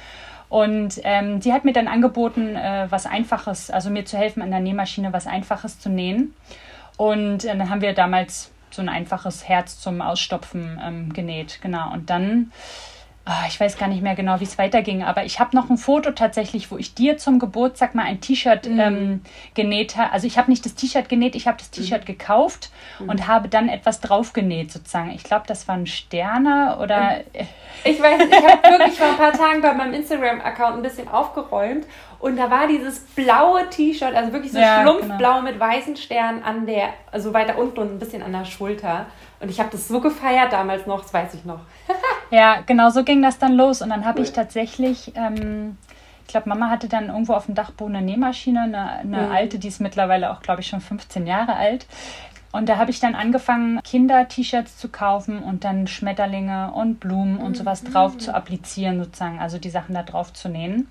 und 0.48 1.00
ähm, 1.04 1.40
sie 1.40 1.52
hat 1.52 1.64
mir 1.64 1.72
dann 1.72 1.88
angeboten, 1.88 2.56
äh, 2.56 2.86
was 2.90 3.06
Einfaches, 3.06 3.70
also 3.70 3.90
mir 3.90 4.04
zu 4.04 4.16
helfen 4.16 4.42
an 4.42 4.50
der 4.50 4.60
Nähmaschine, 4.60 5.12
was 5.12 5.26
Einfaches 5.26 5.80
zu 5.80 5.88
nähen. 5.88 6.34
Und 6.96 7.44
äh, 7.44 7.56
dann 7.56 7.70
haben 7.70 7.80
wir 7.80 7.92
damals 7.92 8.52
so 8.70 8.82
ein 8.82 8.88
einfaches 8.88 9.48
Herz 9.48 9.80
zum 9.80 10.00
Ausstopfen 10.00 10.80
ähm, 10.84 11.12
genäht. 11.12 11.60
Genau. 11.62 11.92
Und 11.92 12.10
dann 12.10 12.52
ich 13.48 13.58
weiß 13.58 13.78
gar 13.78 13.88
nicht 13.88 14.02
mehr 14.02 14.14
genau, 14.14 14.38
wie 14.40 14.44
es 14.44 14.58
weiterging, 14.58 15.02
aber 15.02 15.24
ich 15.24 15.40
habe 15.40 15.56
noch 15.56 15.70
ein 15.70 15.78
Foto 15.78 16.10
tatsächlich, 16.10 16.70
wo 16.70 16.76
ich 16.76 16.92
dir 16.92 17.16
zum 17.16 17.38
Geburtstag 17.38 17.94
mal 17.94 18.04
ein 18.04 18.20
T-Shirt 18.20 18.68
mhm. 18.68 18.80
ähm, 18.80 19.20
genäht 19.54 19.96
habe. 19.96 20.12
Also 20.12 20.26
ich 20.26 20.36
habe 20.36 20.50
nicht 20.50 20.64
das 20.66 20.74
T-Shirt 20.74 21.08
genäht, 21.08 21.34
ich 21.34 21.46
habe 21.46 21.56
das 21.56 21.70
T-Shirt 21.70 22.02
mhm. 22.02 22.06
gekauft 22.06 22.70
mhm. 22.98 23.08
und 23.08 23.26
habe 23.26 23.48
dann 23.48 23.70
etwas 23.70 24.00
drauf 24.00 24.34
genäht 24.34 24.72
sozusagen. 24.72 25.10
Ich 25.10 25.24
glaube, 25.24 25.44
das 25.46 25.66
waren 25.68 25.86
Sterne 25.86 26.76
oder... 26.82 27.20
Ähm, 27.32 27.46
ich 27.84 28.00
weiß, 28.00 28.22
ich 28.28 28.46
habe 28.46 28.78
wirklich 28.78 28.98
vor 28.98 29.08
ein 29.08 29.16
paar 29.16 29.32
Tagen 29.32 29.62
bei 29.62 29.72
meinem 29.72 29.94
Instagram-Account 29.94 30.76
ein 30.76 30.82
bisschen 30.82 31.08
aufgeräumt 31.08 31.86
und 32.18 32.36
da 32.36 32.50
war 32.50 32.66
dieses 32.66 33.00
blaue 33.00 33.68
T-Shirt, 33.70 34.14
also 34.14 34.32
wirklich 34.34 34.52
so 34.52 34.58
ja, 34.58 34.82
schlumpfblau 34.82 35.16
genau. 35.16 35.42
mit 35.42 35.58
weißen 35.58 35.96
Sternen 35.96 36.42
an 36.42 36.66
der, 36.66 36.90
also 37.10 37.32
weiter 37.32 37.56
unten 37.56 37.80
und 37.80 37.92
ein 37.92 37.98
bisschen 37.98 38.22
an 38.22 38.32
der 38.32 38.44
Schulter. 38.44 39.06
Und 39.40 39.50
ich 39.50 39.60
habe 39.60 39.70
das 39.70 39.88
so 39.88 40.00
gefeiert 40.00 40.52
damals 40.52 40.86
noch, 40.86 41.02
das 41.02 41.12
weiß 41.12 41.34
ich 41.34 41.44
noch. 41.44 41.60
ja, 42.30 42.60
genau 42.66 42.90
so 42.90 43.04
ging 43.04 43.22
das 43.22 43.38
dann 43.38 43.54
los. 43.54 43.82
Und 43.82 43.90
dann 43.90 44.04
habe 44.04 44.20
ich 44.20 44.32
tatsächlich, 44.32 45.12
ähm, 45.14 45.76
ich 46.22 46.28
glaube, 46.28 46.48
Mama 46.48 46.70
hatte 46.70 46.88
dann 46.88 47.08
irgendwo 47.08 47.34
auf 47.34 47.46
dem 47.46 47.54
Dachboden 47.54 47.96
eine 47.96 48.06
Nähmaschine, 48.06 48.62
eine, 48.62 48.90
eine 48.90 49.22
mhm. 49.26 49.32
alte, 49.32 49.58
die 49.58 49.68
ist 49.68 49.80
mittlerweile 49.80 50.32
auch, 50.32 50.40
glaube 50.40 50.60
ich, 50.60 50.66
schon 50.66 50.80
15 50.80 51.26
Jahre 51.26 51.54
alt. 51.56 51.86
Und 52.52 52.68
da 52.68 52.76
habe 52.76 52.92
ich 52.92 53.00
dann 53.00 53.16
angefangen, 53.16 53.80
Kinder-T-Shirts 53.82 54.78
zu 54.78 54.88
kaufen 54.88 55.42
und 55.42 55.64
dann 55.64 55.88
Schmetterlinge 55.88 56.72
und 56.72 57.00
Blumen 57.00 57.38
und 57.38 57.56
sowas 57.56 57.82
mhm. 57.82 57.92
drauf 57.92 58.16
zu 58.18 58.32
applizieren, 58.32 59.02
sozusagen, 59.02 59.40
also 59.40 59.58
die 59.58 59.70
Sachen 59.70 59.94
da 59.94 60.04
drauf 60.04 60.32
zu 60.32 60.48
nähen. 60.48 60.88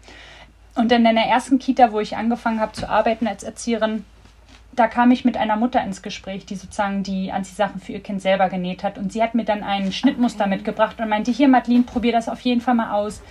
Und 0.75 0.91
dann 0.91 1.05
in 1.05 1.15
der 1.15 1.25
ersten 1.25 1.59
Kita, 1.59 1.93
wo 1.93 1.99
ich 1.99 2.17
angefangen 2.17 2.59
habe 2.59 2.73
zu 2.73 2.89
arbeiten 2.89 3.27
als 3.27 3.43
Erzieherin, 3.43 4.03
da 4.75 4.87
kam 4.87 5.11
ich 5.11 5.25
mit 5.25 5.37
einer 5.37 5.55
Mutter 5.55 5.83
ins 5.83 6.01
Gespräch, 6.01 6.45
die 6.45 6.55
sozusagen 6.55 7.03
die 7.03 7.31
Anziehsachen 7.31 7.79
für 7.79 7.93
ihr 7.93 8.01
Kind 8.01 8.21
selber 8.21 8.49
genäht 8.49 8.83
hat. 8.83 8.97
Und 8.97 9.11
sie 9.11 9.21
hat 9.21 9.35
mir 9.35 9.45
dann 9.45 9.63
ein 9.63 9.91
Schnittmuster 9.91 10.45
okay. 10.45 10.55
mitgebracht 10.55 10.99
und 10.99 11.09
meinte, 11.09 11.31
hier 11.31 11.47
Madeline, 11.47 11.83
probier 11.83 12.11
das 12.11 12.29
auf 12.29 12.39
jeden 12.41 12.61
Fall 12.61 12.75
mal 12.75 12.93
aus. 12.93 13.21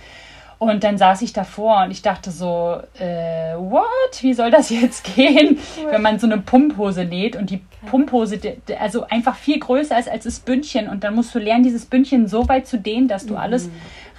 Und 0.59 0.85
dann 0.85 0.97
saß 0.97 1.21
ich 1.23 1.33
davor 1.33 1.83
und 1.83 1.91
ich 1.91 2.01
dachte 2.01 2.31
so, 2.31 2.79
äh, 2.97 3.53
what? 3.57 4.21
Wie 4.21 4.33
soll 4.33 4.49
das 4.49 4.69
jetzt 4.69 5.15
gehen, 5.15 5.59
wenn 5.89 6.01
man 6.01 6.19
so 6.19 6.27
eine 6.27 6.37
Pumphose 6.37 7.03
näht 7.03 7.35
und 7.35 7.49
die 7.49 7.61
Pumphose 7.85 8.39
also 8.79 9.05
einfach 9.07 9.35
viel 9.35 9.59
größer 9.59 9.99
ist 9.99 10.09
als 10.09 10.23
das 10.23 10.39
Bündchen 10.39 10.87
und 10.87 11.03
dann 11.03 11.15
musst 11.15 11.35
du 11.35 11.39
lernen, 11.39 11.63
dieses 11.63 11.85
Bündchen 11.85 12.27
so 12.27 12.47
weit 12.47 12.67
zu 12.67 12.77
dehnen, 12.77 13.09
dass 13.09 13.25
du 13.25 13.33
mhm. 13.33 13.39
alles 13.39 13.69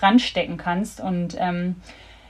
ranstecken 0.03 0.59
kannst. 0.59 1.01
Und 1.01 1.37
ähm, 1.39 1.77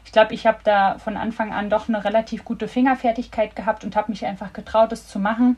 ich 0.04 0.12
glaube, 0.12 0.34
ich 0.34 0.46
habe 0.46 0.58
da 0.64 0.98
von 0.98 1.16
Anfang 1.16 1.52
an 1.52 1.70
doch 1.70 1.88
eine 1.88 2.04
relativ 2.04 2.44
gute 2.44 2.68
Fingerfertigkeit 2.68 3.56
gehabt 3.56 3.84
und 3.84 3.96
habe 3.96 4.10
mich 4.10 4.26
einfach 4.26 4.52
getraut, 4.52 4.92
es 4.92 5.08
zu 5.08 5.18
machen. 5.18 5.56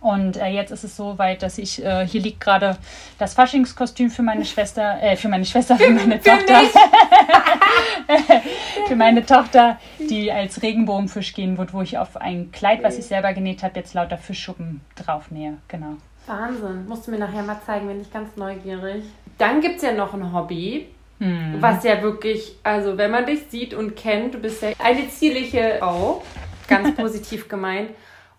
Und 0.00 0.36
äh, 0.36 0.48
jetzt 0.48 0.70
ist 0.70 0.84
es 0.84 0.96
so 0.96 1.18
weit, 1.18 1.42
dass 1.42 1.58
ich, 1.58 1.84
äh, 1.84 2.06
hier 2.06 2.20
liegt 2.20 2.40
gerade 2.40 2.76
das 3.18 3.34
Faschingskostüm 3.34 4.10
für 4.10 4.22
meine 4.22 4.44
Schwester, 4.44 5.02
äh, 5.02 5.16
für 5.16 5.28
meine 5.28 5.44
Schwester, 5.44 5.76
für 5.76 5.90
meine 5.90 6.20
für 6.20 6.30
Tochter. 6.30 6.60
für 8.86 8.96
meine 8.96 9.24
Tochter, 9.24 9.78
die 9.98 10.30
als 10.30 10.62
Regenbogenfisch 10.62 11.34
gehen 11.34 11.56
wird, 11.58 11.72
wo 11.72 11.80
ich 11.82 11.98
auf 11.98 12.16
ein 12.16 12.52
Kleid, 12.52 12.82
was 12.82 12.98
ich 12.98 13.06
selber 13.06 13.32
genäht 13.32 13.62
habe, 13.62 13.78
jetzt 13.78 13.94
lauter 13.94 14.18
Fischschuppen 14.18 14.80
drauf 14.94 15.30
nähe. 15.30 15.56
Genau. 15.68 15.96
Wahnsinn. 16.26 16.86
Musst 16.86 17.06
du 17.06 17.10
mir 17.10 17.18
nachher 17.18 17.42
mal 17.42 17.60
zeigen, 17.64 17.86
bin 17.86 18.00
ich 18.00 18.12
ganz 18.12 18.36
neugierig. 18.36 19.04
Dann 19.38 19.60
gibt 19.60 19.76
es 19.76 19.82
ja 19.82 19.92
noch 19.92 20.14
ein 20.14 20.32
Hobby, 20.32 20.88
hm. 21.18 21.56
was 21.60 21.82
ja 21.84 22.02
wirklich, 22.02 22.56
also 22.62 22.98
wenn 22.98 23.10
man 23.10 23.26
dich 23.26 23.46
sieht 23.48 23.74
und 23.74 23.96
kennt, 23.96 24.34
du 24.34 24.38
bist 24.38 24.62
ja 24.62 24.70
eine 24.78 25.08
zierliche 25.08 25.76
Frau, 25.78 26.22
ganz 26.68 26.94
positiv 26.96 27.48
gemeint. 27.48 27.90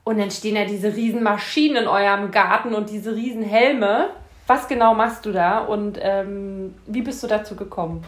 Und 0.03 0.19
dann 0.19 0.31
stehen 0.31 0.55
ja 0.55 0.63
diese 0.63 0.95
riesen 0.95 1.21
Maschinen 1.21 1.83
in 1.83 1.87
eurem 1.87 2.31
Garten 2.31 2.73
und 2.73 2.89
diese 2.89 3.13
riesen 3.13 3.43
Helme. 3.43 4.11
Was 4.45 4.69
genau 4.69 4.93
machst 4.93 5.25
du 5.25 5.33
da 5.33 5.59
und 5.59 5.99
ähm, 6.01 6.75
wie 6.85 7.01
bist 7.01 7.21
du 7.21 7.27
dazu 7.27 7.57
gekommen? 7.57 8.05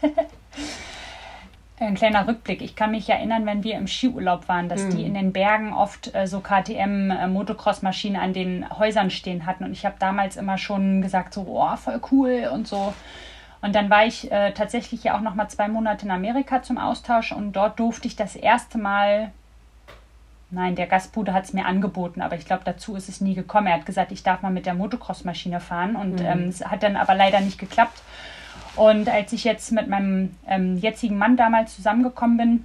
Ein 1.78 1.94
kleiner 1.94 2.26
Rückblick. 2.26 2.62
Ich 2.62 2.74
kann 2.74 2.92
mich 2.92 3.08
erinnern, 3.10 3.44
wenn 3.44 3.62
wir 3.62 3.74
im 3.74 3.86
Skiurlaub 3.86 4.48
waren, 4.48 4.68
dass 4.68 4.84
mhm. 4.84 4.90
die 4.90 5.02
in 5.02 5.14
den 5.14 5.32
Bergen 5.32 5.74
oft 5.74 6.14
äh, 6.14 6.26
so 6.26 6.40
KTM-Motocross-Maschinen 6.40 8.16
äh, 8.16 8.20
an 8.20 8.32
den 8.32 8.78
Häusern 8.78 9.10
stehen 9.10 9.44
hatten. 9.44 9.64
Und 9.64 9.72
ich 9.72 9.84
habe 9.84 9.96
damals 9.98 10.36
immer 10.36 10.56
schon 10.56 11.02
gesagt, 11.02 11.34
so, 11.34 11.44
oh, 11.46 11.76
voll 11.76 12.00
cool 12.10 12.48
und 12.50 12.66
so. 12.66 12.94
Und 13.62 13.74
dann 13.74 13.90
war 13.90 14.06
ich 14.06 14.30
äh, 14.30 14.52
tatsächlich 14.52 15.04
ja 15.04 15.16
auch 15.16 15.22
noch 15.22 15.34
mal 15.34 15.48
zwei 15.48 15.68
Monate 15.68 16.06
in 16.06 16.10
Amerika 16.10 16.62
zum 16.62 16.78
Austausch 16.78 17.32
und 17.32 17.52
dort 17.52 17.78
durfte 17.78 18.06
ich 18.06 18.16
das 18.16 18.36
erste 18.36 18.78
Mal 18.78 19.32
Nein, 20.50 20.76
der 20.76 20.86
Gastbruder 20.86 21.32
hat 21.32 21.44
es 21.44 21.52
mir 21.52 21.66
angeboten, 21.66 22.22
aber 22.22 22.36
ich 22.36 22.44
glaube, 22.44 22.62
dazu 22.64 22.94
ist 22.94 23.08
es 23.08 23.20
nie 23.20 23.34
gekommen. 23.34 23.66
Er 23.66 23.74
hat 23.74 23.86
gesagt, 23.86 24.12
ich 24.12 24.22
darf 24.22 24.42
mal 24.42 24.52
mit 24.52 24.64
der 24.64 24.74
Motocross-Maschine 24.74 25.58
fahren 25.58 25.96
und 25.96 26.20
mhm. 26.20 26.26
ähm, 26.26 26.48
es 26.48 26.64
hat 26.64 26.84
dann 26.84 26.96
aber 26.96 27.16
leider 27.16 27.40
nicht 27.40 27.58
geklappt. 27.58 28.00
Und 28.76 29.08
als 29.08 29.32
ich 29.32 29.42
jetzt 29.42 29.72
mit 29.72 29.88
meinem 29.88 30.36
ähm, 30.46 30.76
jetzigen 30.76 31.18
Mann 31.18 31.36
damals 31.36 31.74
zusammengekommen 31.74 32.36
bin, 32.36 32.64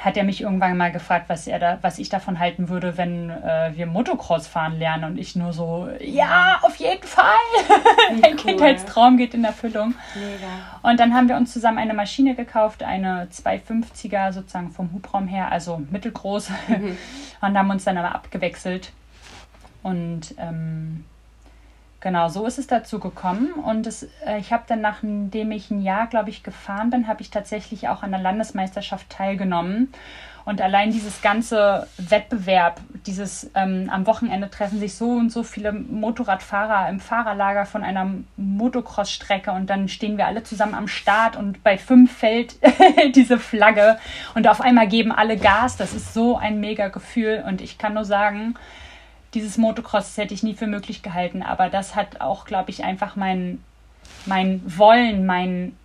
hat 0.00 0.16
er 0.16 0.24
mich 0.24 0.40
irgendwann 0.40 0.76
mal 0.78 0.90
gefragt, 0.90 1.28
was 1.28 1.46
er 1.46 1.58
da, 1.58 1.78
was 1.82 1.98
ich 1.98 2.08
davon 2.08 2.38
halten 2.38 2.70
würde, 2.70 2.96
wenn 2.96 3.28
äh, 3.28 3.72
wir 3.74 3.84
Motocross 3.84 4.46
fahren 4.46 4.78
lernen 4.78 5.04
und 5.04 5.18
ich 5.18 5.36
nur 5.36 5.52
so, 5.52 5.90
ja, 6.00 6.58
auf 6.62 6.76
jeden 6.76 7.06
Fall. 7.06 7.24
Ein 8.22 8.32
cool. 8.32 8.36
Kindheitstraum 8.36 9.18
geht 9.18 9.34
in 9.34 9.44
Erfüllung. 9.44 9.94
Mega. 10.14 10.46
Und 10.82 10.98
dann 10.98 11.14
haben 11.14 11.28
wir 11.28 11.36
uns 11.36 11.52
zusammen 11.52 11.76
eine 11.76 11.92
Maschine 11.92 12.34
gekauft, 12.34 12.82
eine 12.82 13.28
250er 13.30 14.32
sozusagen 14.32 14.70
vom 14.70 14.90
Hubraum 14.94 15.28
her, 15.28 15.52
also 15.52 15.82
mittelgroß, 15.90 16.50
mhm. 16.68 16.96
und 17.42 17.58
haben 17.58 17.70
uns 17.70 17.84
dann 17.84 17.98
aber 17.98 18.14
abgewechselt. 18.14 18.92
Und 19.82 20.34
ähm, 20.38 21.04
Genau, 22.00 22.28
so 22.28 22.46
ist 22.46 22.58
es 22.58 22.66
dazu 22.66 22.98
gekommen. 22.98 23.52
Und 23.52 23.86
es, 23.86 24.08
äh, 24.26 24.38
ich 24.38 24.52
habe 24.52 24.64
dann, 24.66 24.80
nachdem 24.80 25.52
ich 25.52 25.70
ein 25.70 25.82
Jahr, 25.82 26.06
glaube 26.06 26.30
ich, 26.30 26.42
gefahren 26.42 26.90
bin, 26.90 27.06
habe 27.06 27.20
ich 27.20 27.30
tatsächlich 27.30 27.88
auch 27.88 28.02
an 28.02 28.10
der 28.10 28.20
Landesmeisterschaft 28.20 29.10
teilgenommen. 29.10 29.92
Und 30.46 30.62
allein 30.62 30.90
dieses 30.90 31.20
ganze 31.20 31.86
Wettbewerb, 31.98 32.80
dieses 33.06 33.50
ähm, 33.54 33.90
am 33.92 34.06
Wochenende 34.06 34.48
treffen 34.48 34.80
sich 34.80 34.94
so 34.94 35.10
und 35.10 35.30
so 35.30 35.42
viele 35.42 35.70
Motorradfahrer 35.72 36.88
im 36.88 36.98
Fahrerlager 36.98 37.66
von 37.66 37.84
einer 37.84 38.10
Motocross-Strecke 38.36 39.52
und 39.52 39.68
dann 39.68 39.88
stehen 39.88 40.16
wir 40.16 40.26
alle 40.26 40.42
zusammen 40.42 40.74
am 40.74 40.88
Start 40.88 41.36
und 41.36 41.62
bei 41.62 41.76
fünf 41.76 42.16
fällt 42.16 42.56
diese 43.14 43.38
Flagge 43.38 43.98
und 44.34 44.48
auf 44.48 44.62
einmal 44.62 44.88
geben 44.88 45.12
alle 45.12 45.36
Gas. 45.36 45.76
Das 45.76 45.92
ist 45.92 46.14
so 46.14 46.38
ein 46.38 46.58
mega 46.58 46.88
Gefühl 46.88 47.44
und 47.46 47.60
ich 47.60 47.76
kann 47.76 47.94
nur 47.94 48.06
sagen, 48.06 48.54
dieses 49.34 49.58
Motocross 49.58 50.16
hätte 50.16 50.34
ich 50.34 50.42
nie 50.42 50.54
für 50.54 50.66
möglich 50.66 51.02
gehalten, 51.02 51.42
aber 51.42 51.68
das 51.68 51.94
hat 51.94 52.20
auch, 52.20 52.44
glaube 52.44 52.70
ich, 52.70 52.84
einfach 52.84 53.16
mein, 53.16 53.62
mein 54.26 54.62
Wollen, 54.66 55.26
mein. 55.26 55.76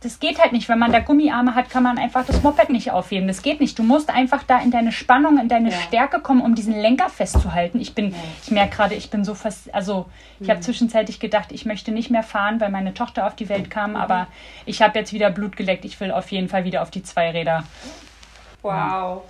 Das 0.00 0.20
geht 0.20 0.40
halt 0.40 0.52
nicht. 0.52 0.68
Wenn 0.68 0.78
man 0.78 0.92
da 0.92 1.00
Gummiarme 1.00 1.56
hat, 1.56 1.70
kann 1.70 1.82
man 1.82 1.98
einfach 1.98 2.24
das 2.24 2.44
Moped 2.44 2.70
nicht 2.70 2.92
aufheben. 2.92 3.26
Das 3.26 3.42
geht 3.42 3.58
nicht. 3.58 3.76
Du 3.76 3.82
musst 3.82 4.10
einfach 4.10 4.44
da 4.44 4.60
in 4.60 4.70
deine 4.70 4.92
Spannung, 4.92 5.40
in 5.40 5.48
deine 5.48 5.70
ja. 5.72 5.76
Stärke 5.76 6.20
kommen, 6.20 6.40
um 6.40 6.54
diesen 6.54 6.72
Lenker 6.72 7.08
festzuhalten. 7.08 7.80
Ich 7.80 7.96
bin, 7.96 8.10
ja. 8.10 8.16
ich 8.44 8.52
merke 8.52 8.76
gerade, 8.76 8.94
ich 8.94 9.10
bin 9.10 9.24
so 9.24 9.34
fast, 9.34 9.74
also 9.74 10.06
ich 10.38 10.46
mhm. 10.46 10.52
habe 10.52 10.60
zwischenzeitlich 10.60 11.18
gedacht, 11.18 11.50
ich 11.50 11.66
möchte 11.66 11.90
nicht 11.90 12.10
mehr 12.10 12.22
fahren, 12.22 12.60
weil 12.60 12.70
meine 12.70 12.94
Tochter 12.94 13.26
auf 13.26 13.34
die 13.34 13.48
Welt 13.48 13.70
kam, 13.70 13.92
mhm. 13.92 13.96
aber 13.96 14.28
ich 14.66 14.82
habe 14.82 14.96
jetzt 14.96 15.12
wieder 15.12 15.30
Blut 15.30 15.56
geleckt. 15.56 15.84
Ich 15.84 15.98
will 15.98 16.12
auf 16.12 16.30
jeden 16.30 16.48
Fall 16.48 16.62
wieder 16.62 16.82
auf 16.82 16.92
die 16.92 17.02
zwei 17.02 17.32
Räder. 17.32 17.64
Wow, 18.62 19.22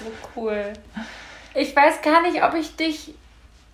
so 0.00 0.10
cool. 0.34 0.72
Ich 1.56 1.74
weiß 1.74 2.02
gar 2.02 2.22
nicht, 2.22 2.42
ob 2.42 2.54
ich 2.54 2.76
dich 2.76 3.14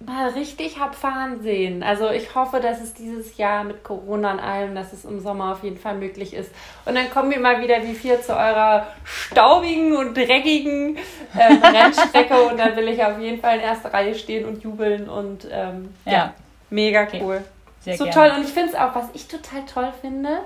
mal 0.07 0.29
richtig 0.31 0.79
hab 0.79 0.95
fahren 0.95 1.43
sehen. 1.43 1.83
Also 1.83 2.11
ich 2.11 2.35
hoffe, 2.35 2.61
dass 2.61 2.81
es 2.81 2.95
dieses 2.95 3.37
Jahr 3.37 3.65
mit 3.65 3.85
Corona 3.85 4.33
und 4.33 4.41
allem, 4.41 4.75
dass 4.75 4.93
es 4.93 5.05
im 5.05 5.21
Sommer 5.21 5.53
auf 5.53 5.63
jeden 5.63 5.79
Fall 5.79 5.97
möglich 5.97 6.35
ist. 6.35 6.51
Und 6.85 6.95
dann 6.95 7.11
kommen 7.11 7.31
wir 7.31 7.41
mal 7.41 7.61
wieder 7.61 7.83
wie 7.83 7.95
vier 7.95 8.21
zu 8.21 8.37
eurer 8.37 8.87
staubigen 9.05 9.97
und 9.97 10.17
dreckigen 10.17 10.99
ähm, 11.39 11.63
Rennstrecke 11.63 12.35
und 12.43 12.59
dann 12.59 12.77
will 12.77 12.89
ich 12.89 13.03
auf 13.05 13.19
jeden 13.19 13.41
Fall 13.41 13.57
in 13.57 13.63
erster 13.63 13.93
Reihe 13.93 14.15
stehen 14.15 14.45
und 14.45 14.63
jubeln 14.63 15.09
und 15.09 15.47
ähm, 15.51 15.95
ja. 16.05 16.13
ja. 16.13 16.35
mega 16.71 17.07
cool. 17.21 17.45
Okay. 17.83 17.97
so 17.97 18.05
gerne. 18.05 18.15
toll. 18.15 18.39
Und 18.39 18.45
ich 18.45 18.53
finde 18.53 18.71
es 18.71 18.75
auch, 18.75 18.95
was 18.95 19.07
ich 19.13 19.29
total 19.29 19.63
toll 19.73 19.93
finde, 20.01 20.39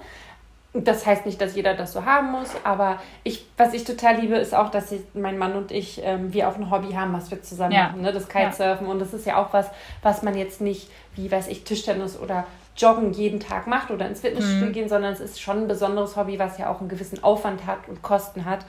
das 0.84 1.06
heißt 1.06 1.26
nicht, 1.26 1.40
dass 1.40 1.54
jeder 1.54 1.74
das 1.74 1.92
so 1.92 2.04
haben 2.04 2.32
muss, 2.32 2.50
aber 2.64 3.00
ich, 3.24 3.46
was 3.56 3.74
ich 3.74 3.84
total 3.84 4.16
liebe, 4.16 4.36
ist 4.36 4.54
auch, 4.54 4.70
dass 4.70 4.92
ich, 4.92 5.00
mein 5.14 5.38
Mann 5.38 5.54
und 5.54 5.70
ich, 5.70 6.00
ähm, 6.04 6.32
wir 6.32 6.48
auch 6.48 6.56
ein 6.56 6.70
Hobby 6.70 6.92
haben, 6.92 7.12
was 7.12 7.30
wir 7.30 7.42
zusammen 7.42 7.72
ja. 7.72 7.88
machen, 7.88 8.02
ne? 8.02 8.12
das 8.12 8.28
Kitesurfen. 8.28 8.86
Ja. 8.86 8.92
Und 8.92 8.98
das 8.98 9.14
ist 9.14 9.26
ja 9.26 9.36
auch 9.42 9.52
was, 9.52 9.70
was 10.02 10.22
man 10.22 10.36
jetzt 10.36 10.60
nicht, 10.60 10.90
wie 11.14 11.30
weiß 11.30 11.48
ich, 11.48 11.64
Tischtennis 11.64 12.18
oder 12.18 12.44
Joggen 12.76 13.12
jeden 13.12 13.40
Tag 13.40 13.66
macht 13.66 13.90
oder 13.90 14.06
ins 14.06 14.20
Fitnessstudio 14.20 14.66
mhm. 14.66 14.72
gehen, 14.72 14.88
sondern 14.88 15.12
es 15.12 15.20
ist 15.20 15.40
schon 15.40 15.62
ein 15.62 15.68
besonderes 15.68 16.16
Hobby, 16.16 16.38
was 16.38 16.58
ja 16.58 16.70
auch 16.70 16.80
einen 16.80 16.88
gewissen 16.88 17.24
Aufwand 17.24 17.66
hat 17.66 17.88
und 17.88 18.02
Kosten 18.02 18.44
hat. 18.44 18.66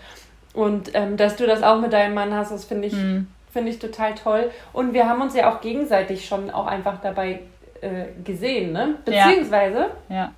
Und 0.54 0.92
ähm, 0.94 1.18
dass 1.18 1.36
du 1.36 1.46
das 1.46 1.62
auch 1.62 1.80
mit 1.80 1.94
deinem 1.94 2.14
Mann 2.14 2.34
hast, 2.34 2.52
das 2.52 2.66
finde 2.66 2.88
ich, 2.88 2.94
mhm. 2.94 3.28
Find 3.54 3.70
ich 3.70 3.80
total 3.80 4.14
toll. 4.14 4.52
Und 4.74 4.94
wir 4.94 5.08
haben 5.08 5.22
uns 5.22 5.34
ja 5.34 5.52
auch 5.52 5.62
gegenseitig 5.62 6.28
schon 6.28 6.52
auch 6.52 6.68
einfach 6.68 7.00
dabei 7.02 7.40
äh, 7.82 8.06
gesehen, 8.24 8.74
ne? 8.74 8.96
Beziehungsweise. 9.06 9.92
ja. 10.10 10.16
ja 10.16 10.32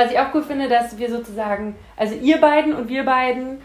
was 0.00 0.12
ich 0.12 0.18
auch 0.18 0.34
cool 0.34 0.42
finde, 0.42 0.68
dass 0.68 0.98
wir 0.98 1.10
sozusagen, 1.10 1.76
also 1.96 2.14
ihr 2.14 2.40
beiden 2.40 2.74
und 2.74 2.88
wir 2.88 3.04
beiden 3.04 3.60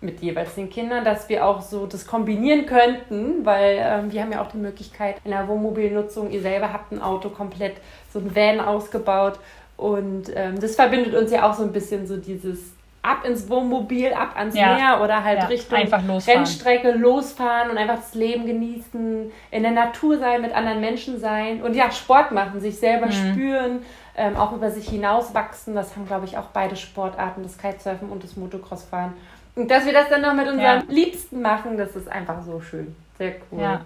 mit 0.00 0.20
jeweils 0.20 0.54
den 0.54 0.70
Kindern, 0.70 1.04
dass 1.04 1.28
wir 1.28 1.44
auch 1.44 1.60
so 1.60 1.86
das 1.86 2.06
kombinieren 2.06 2.64
könnten, 2.64 3.44
weil 3.44 3.78
ähm, 3.78 4.12
wir 4.12 4.22
haben 4.22 4.32
ja 4.32 4.42
auch 4.42 4.50
die 4.50 4.56
Möglichkeit 4.56 5.16
in 5.24 5.30
der 5.30 5.46
Wohnmobilnutzung, 5.46 6.30
ihr 6.30 6.40
selber 6.40 6.72
habt 6.72 6.92
ein 6.92 7.02
Auto 7.02 7.28
komplett 7.28 7.76
so 8.12 8.18
ein 8.18 8.34
Van 8.34 8.60
ausgebaut 8.60 9.38
und 9.76 10.30
ähm, 10.34 10.58
das 10.60 10.76
verbindet 10.76 11.14
uns 11.14 11.30
ja 11.30 11.48
auch 11.48 11.54
so 11.54 11.64
ein 11.64 11.72
bisschen 11.72 12.06
so 12.06 12.16
dieses 12.16 12.72
ab 13.02 13.24
ins 13.24 13.48
Wohnmobil, 13.48 14.12
ab 14.12 14.36
ans 14.36 14.54
ja. 14.54 14.74
Meer 14.74 15.00
oder 15.02 15.24
halt 15.24 15.38
ja. 15.38 15.46
Richtung 15.46 15.78
Rennstrecke 15.78 16.92
losfahren 16.92 17.70
und 17.70 17.78
einfach 17.78 17.96
das 17.96 18.14
Leben 18.14 18.46
genießen, 18.46 19.32
in 19.50 19.62
der 19.62 19.72
Natur 19.72 20.18
sein, 20.18 20.42
mit 20.42 20.54
anderen 20.54 20.80
Menschen 20.80 21.18
sein 21.18 21.62
und 21.62 21.74
ja, 21.74 21.90
Sport 21.90 22.32
machen, 22.32 22.60
sich 22.60 22.78
selber 22.78 23.06
mhm. 23.06 23.12
spüren, 23.12 23.78
ähm, 24.20 24.36
auch 24.36 24.52
über 24.52 24.70
sich 24.70 24.88
hinauswachsen. 24.88 25.74
Das 25.74 25.96
haben, 25.96 26.06
glaube 26.06 26.26
ich, 26.26 26.36
auch 26.36 26.48
beide 26.52 26.76
Sportarten, 26.76 27.42
das 27.42 27.56
Kitesurfen 27.56 28.10
und 28.10 28.22
das 28.22 28.36
Motocrossfahren. 28.36 29.14
Und 29.56 29.70
dass 29.70 29.86
wir 29.86 29.94
das 29.94 30.10
dann 30.10 30.20
noch 30.20 30.34
mit 30.34 30.46
unseren 30.46 30.60
ja. 30.60 30.82
Liebsten 30.88 31.40
machen, 31.40 31.78
das 31.78 31.96
ist 31.96 32.06
einfach 32.06 32.42
so 32.42 32.60
schön. 32.60 32.94
Sehr 33.16 33.36
cool. 33.50 33.62
Ja. 33.62 33.80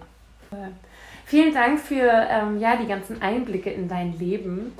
Vielen 1.25 1.53
Dank 1.53 1.79
für 1.79 2.09
ähm, 2.29 2.59
ja, 2.59 2.75
die 2.75 2.85
ganzen 2.85 3.21
Einblicke 3.21 3.71
in 3.71 3.87
dein 3.87 4.17
Leben. 4.19 4.77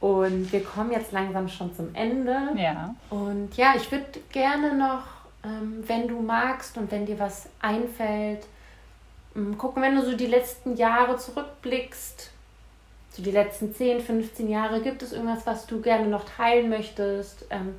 Und 0.00 0.52
wir 0.52 0.62
kommen 0.62 0.90
jetzt 0.90 1.12
langsam 1.12 1.48
schon 1.48 1.74
zum 1.74 1.94
Ende. 1.94 2.36
Ja. 2.56 2.94
Und 3.08 3.56
ja, 3.56 3.74
ich 3.76 3.90
würde 3.90 4.06
gerne 4.30 4.74
noch, 4.74 5.04
ähm, 5.44 5.84
wenn 5.86 6.08
du 6.08 6.20
magst 6.20 6.76
und 6.76 6.90
wenn 6.90 7.06
dir 7.06 7.18
was 7.18 7.48
einfällt, 7.62 8.44
ähm, 9.36 9.56
gucken, 9.56 9.82
wenn 9.82 9.94
du 9.94 10.02
so 10.02 10.16
die 10.16 10.26
letzten 10.26 10.76
Jahre 10.76 11.16
zurückblickst, 11.16 12.32
so 13.16 13.22
die 13.22 13.30
letzten 13.30 13.74
10, 13.74 14.00
15 14.00 14.48
Jahre, 14.48 14.82
gibt 14.82 15.02
es 15.02 15.12
irgendwas, 15.12 15.46
was 15.46 15.66
du 15.66 15.80
gerne 15.80 16.06
noch 16.06 16.24
teilen 16.24 16.68
möchtest? 16.68 17.46
Ähm, 17.50 17.74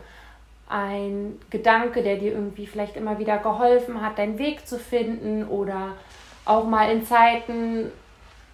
ein 0.68 1.40
Gedanke, 1.52 2.02
der 2.02 2.18
dir 2.18 2.32
irgendwie 2.32 2.66
vielleicht 2.66 2.98
immer 2.98 3.20
wieder 3.20 3.38
geholfen 3.38 4.02
hat, 4.02 4.18
deinen 4.18 4.40
Weg 4.40 4.68
zu 4.68 4.80
finden 4.80 5.48
oder 5.48 5.92
auch 6.44 6.66
mal 6.66 6.92
in 6.92 7.06
Zeiten, 7.06 7.92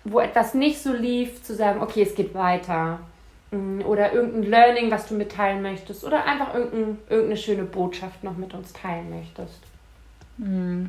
wo 0.04 0.20
etwas 0.20 0.54
nicht 0.54 0.82
so 0.82 0.92
lief, 0.94 1.42
zu 1.44 1.56
sagen, 1.56 1.82
okay, 1.82 2.04
es 2.04 2.16
geht 2.16 2.36
weiter. 2.36 3.00
Mm, 3.52 3.82
oder 3.82 4.12
irgendein 4.12 4.44
Learning, 4.44 4.92
was 4.92 5.08
du 5.08 5.16
mitteilen 5.16 5.62
möchtest 5.62 6.04
oder 6.04 6.26
einfach 6.26 6.54
irgendein, 6.54 6.98
irgendeine 7.10 7.38
schöne 7.38 7.64
Botschaft 7.64 8.24
noch 8.24 8.36
mit 8.36 8.54
uns 8.54 8.74
teilen 8.74 9.10
möchtest? 9.10 9.62
Mm. 10.38 10.88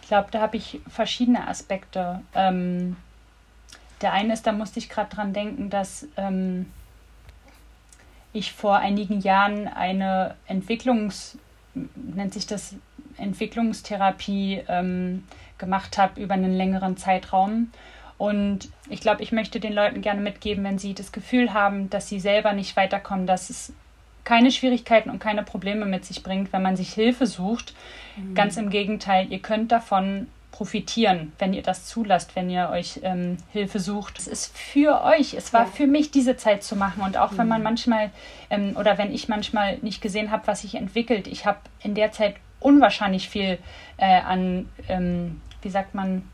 Ich 0.00 0.08
glaube, 0.08 0.28
da 0.30 0.40
habe 0.40 0.56
ich 0.56 0.80
verschiedene 0.88 1.46
Aspekte. 1.46 2.22
Ähm, 2.34 2.96
der 4.02 4.12
eine 4.12 4.32
ist, 4.32 4.46
da 4.46 4.52
musste 4.52 4.78
ich 4.78 4.88
gerade 4.88 5.14
dran 5.14 5.32
denken, 5.32 5.70
dass 5.70 6.06
ähm, 6.16 6.66
ich 8.32 8.52
vor 8.52 8.76
einigen 8.76 9.20
Jahren 9.20 9.68
eine 9.68 10.34
Entwicklungs, 10.46 11.38
nennt 11.74 12.34
sich 12.34 12.46
das 12.46 12.74
Entwicklungstherapie 13.16 14.62
ähm, 14.68 15.24
gemacht 15.58 15.98
habe 15.98 16.20
über 16.20 16.34
einen 16.34 16.54
längeren 16.54 16.96
Zeitraum. 16.96 17.70
Und 18.18 18.68
ich 18.88 19.00
glaube, 19.00 19.22
ich 19.22 19.32
möchte 19.32 19.58
den 19.58 19.72
Leuten 19.72 20.00
gerne 20.00 20.20
mitgeben, 20.20 20.64
wenn 20.64 20.78
sie 20.78 20.94
das 20.94 21.12
Gefühl 21.12 21.52
haben, 21.52 21.90
dass 21.90 22.08
sie 22.08 22.20
selber 22.20 22.52
nicht 22.52 22.76
weiterkommen, 22.76 23.26
dass 23.26 23.50
es 23.50 23.72
keine 24.24 24.52
Schwierigkeiten 24.52 25.10
und 25.10 25.18
keine 25.18 25.42
Probleme 25.42 25.86
mit 25.86 26.04
sich 26.04 26.22
bringt, 26.22 26.52
wenn 26.52 26.62
man 26.62 26.76
sich 26.76 26.92
Hilfe 26.92 27.26
sucht. 27.26 27.74
Mhm. 28.16 28.34
Ganz 28.34 28.56
im 28.56 28.70
Gegenteil, 28.70 29.32
ihr 29.32 29.40
könnt 29.40 29.72
davon 29.72 30.28
profitieren, 30.52 31.32
wenn 31.38 31.52
ihr 31.54 31.62
das 31.62 31.86
zulasst, 31.86 32.36
wenn 32.36 32.48
ihr 32.48 32.68
euch 32.70 33.00
ähm, 33.02 33.38
Hilfe 33.50 33.80
sucht. 33.80 34.18
Es 34.18 34.28
ist 34.28 34.56
für 34.56 35.02
euch. 35.02 35.34
Es 35.34 35.52
war 35.52 35.62
ja. 35.62 35.66
für 35.66 35.86
mich, 35.86 36.10
diese 36.12 36.36
Zeit 36.36 36.62
zu 36.62 36.76
machen. 36.76 37.02
Und 37.02 37.16
auch 37.16 37.32
mhm. 37.32 37.38
wenn 37.38 37.48
man 37.48 37.58
mhm. 37.58 37.64
manchmal 37.64 38.10
ähm, 38.50 38.76
oder 38.76 38.98
wenn 38.98 39.12
ich 39.12 39.28
manchmal 39.28 39.78
nicht 39.78 40.00
gesehen 40.00 40.30
habe, 40.30 40.46
was 40.46 40.60
sich 40.60 40.76
entwickelt, 40.76 41.26
ich 41.26 41.46
habe 41.46 41.58
in 41.82 41.94
der 41.94 42.12
Zeit 42.12 42.36
unwahrscheinlich 42.60 43.28
viel 43.28 43.58
äh, 43.96 44.20
an, 44.20 44.68
ähm, 44.88 45.40
wie 45.62 45.70
sagt 45.70 45.94
man, 45.94 46.28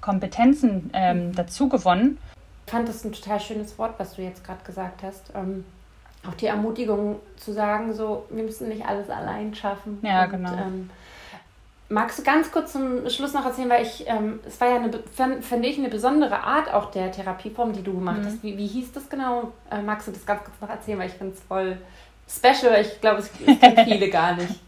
Kompetenzen 0.00 0.90
ähm, 0.92 1.28
mhm. 1.28 1.34
dazu 1.34 1.68
gewonnen. 1.68 2.18
Ich 2.66 2.72
fand 2.72 2.88
das 2.88 3.04
ein 3.04 3.12
total 3.12 3.40
schönes 3.40 3.78
Wort, 3.78 3.94
was 3.98 4.16
du 4.16 4.22
jetzt 4.22 4.44
gerade 4.44 4.62
gesagt 4.64 5.02
hast. 5.02 5.32
Ähm, 5.34 5.64
auch 6.28 6.34
die 6.34 6.46
Ermutigung 6.46 7.20
zu 7.36 7.52
sagen, 7.52 7.94
so, 7.94 8.26
wir 8.30 8.44
müssen 8.44 8.68
nicht 8.68 8.84
alles 8.84 9.10
allein 9.10 9.54
schaffen. 9.54 9.98
Ja, 10.02 10.24
und, 10.24 10.30
genau. 10.30 10.56
Magst 11.92 12.18
du 12.18 12.22
ganz 12.22 12.50
kurz 12.50 12.72
zum 12.72 13.06
Schluss 13.10 13.34
noch 13.34 13.44
erzählen, 13.44 13.68
weil 13.68 13.82
ich, 13.82 14.08
ähm, 14.08 14.40
es 14.46 14.58
war 14.62 14.68
ja 14.68 14.76
eine, 14.76 15.42
finde 15.42 15.68
ich, 15.68 15.76
eine 15.76 15.90
besondere 15.90 16.42
Art 16.42 16.72
auch 16.72 16.90
der 16.90 17.12
Therapieform, 17.12 17.74
die 17.74 17.82
du 17.82 17.92
gemacht 17.92 18.20
mhm. 18.20 18.26
hast. 18.26 18.42
Wie, 18.42 18.56
wie 18.56 18.66
hieß 18.66 18.92
das 18.92 19.10
genau? 19.10 19.52
Äh, 19.70 19.82
magst 19.82 20.08
du 20.08 20.12
das 20.12 20.24
ganz 20.24 20.42
kurz 20.42 20.58
noch 20.62 20.70
erzählen, 20.70 20.98
weil 20.98 21.08
ich 21.08 21.12
finde 21.12 21.34
es 21.34 21.42
voll 21.42 21.76
special. 22.26 22.80
Ich 22.80 22.98
glaube, 23.02 23.18
es, 23.18 23.30
kennen 23.30 23.76
viele 23.84 24.08
gar 24.08 24.34
nicht. 24.34 24.58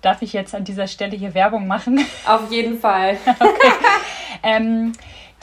Darf 0.00 0.20
ich 0.20 0.32
jetzt 0.32 0.52
an 0.52 0.64
dieser 0.64 0.88
Stelle 0.88 1.16
hier 1.16 1.32
Werbung 1.32 1.68
machen? 1.68 2.04
Auf 2.26 2.50
jeden 2.50 2.80
Fall. 2.80 3.18
okay. 3.38 3.72
ähm, 4.42 4.92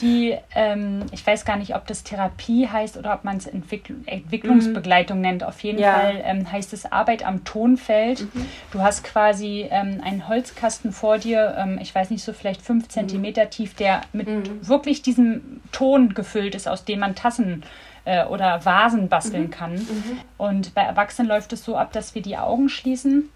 die, 0.00 0.36
ähm, 0.54 1.04
ich 1.12 1.26
weiß 1.26 1.44
gar 1.44 1.56
nicht, 1.56 1.74
ob 1.74 1.86
das 1.86 2.02
Therapie 2.02 2.68
heißt 2.68 2.96
oder 2.96 3.14
ob 3.14 3.24
man 3.24 3.36
es 3.36 3.46
Entwickl 3.46 3.96
Entwicklungsbegleitung 4.06 5.18
mhm. 5.18 5.22
nennt. 5.22 5.44
Auf 5.44 5.60
jeden 5.60 5.78
ja. 5.78 5.92
Fall 5.92 6.20
ähm, 6.24 6.50
heißt 6.50 6.72
es 6.72 6.90
Arbeit 6.90 7.24
am 7.24 7.44
Tonfeld. 7.44 8.22
Mhm. 8.34 8.46
Du 8.72 8.80
hast 8.80 9.04
quasi 9.04 9.66
ähm, 9.70 10.00
einen 10.02 10.28
Holzkasten 10.28 10.92
vor 10.92 11.18
dir, 11.18 11.56
ähm, 11.58 11.78
ich 11.80 11.94
weiß 11.94 12.10
nicht, 12.10 12.24
so 12.24 12.32
vielleicht 12.32 12.62
fünf 12.62 12.84
mhm. 12.84 12.90
Zentimeter 12.90 13.50
tief, 13.50 13.74
der 13.74 14.02
mit 14.12 14.28
mhm. 14.28 14.66
wirklich 14.66 15.02
diesem 15.02 15.60
Ton 15.72 16.14
gefüllt 16.14 16.54
ist, 16.54 16.68
aus 16.68 16.84
dem 16.84 17.00
man 17.00 17.14
Tassen 17.14 17.62
äh, 18.04 18.24
oder 18.24 18.64
Vasen 18.64 19.08
basteln 19.08 19.44
mhm. 19.44 19.50
kann. 19.50 19.74
Mhm. 19.74 20.20
Und 20.38 20.74
bei 20.74 20.82
Erwachsenen 20.82 21.28
läuft 21.28 21.52
es 21.52 21.64
so 21.64 21.76
ab, 21.76 21.92
dass 21.92 22.14
wir 22.14 22.22
die 22.22 22.36
Augen 22.36 22.68
schließen 22.68 23.30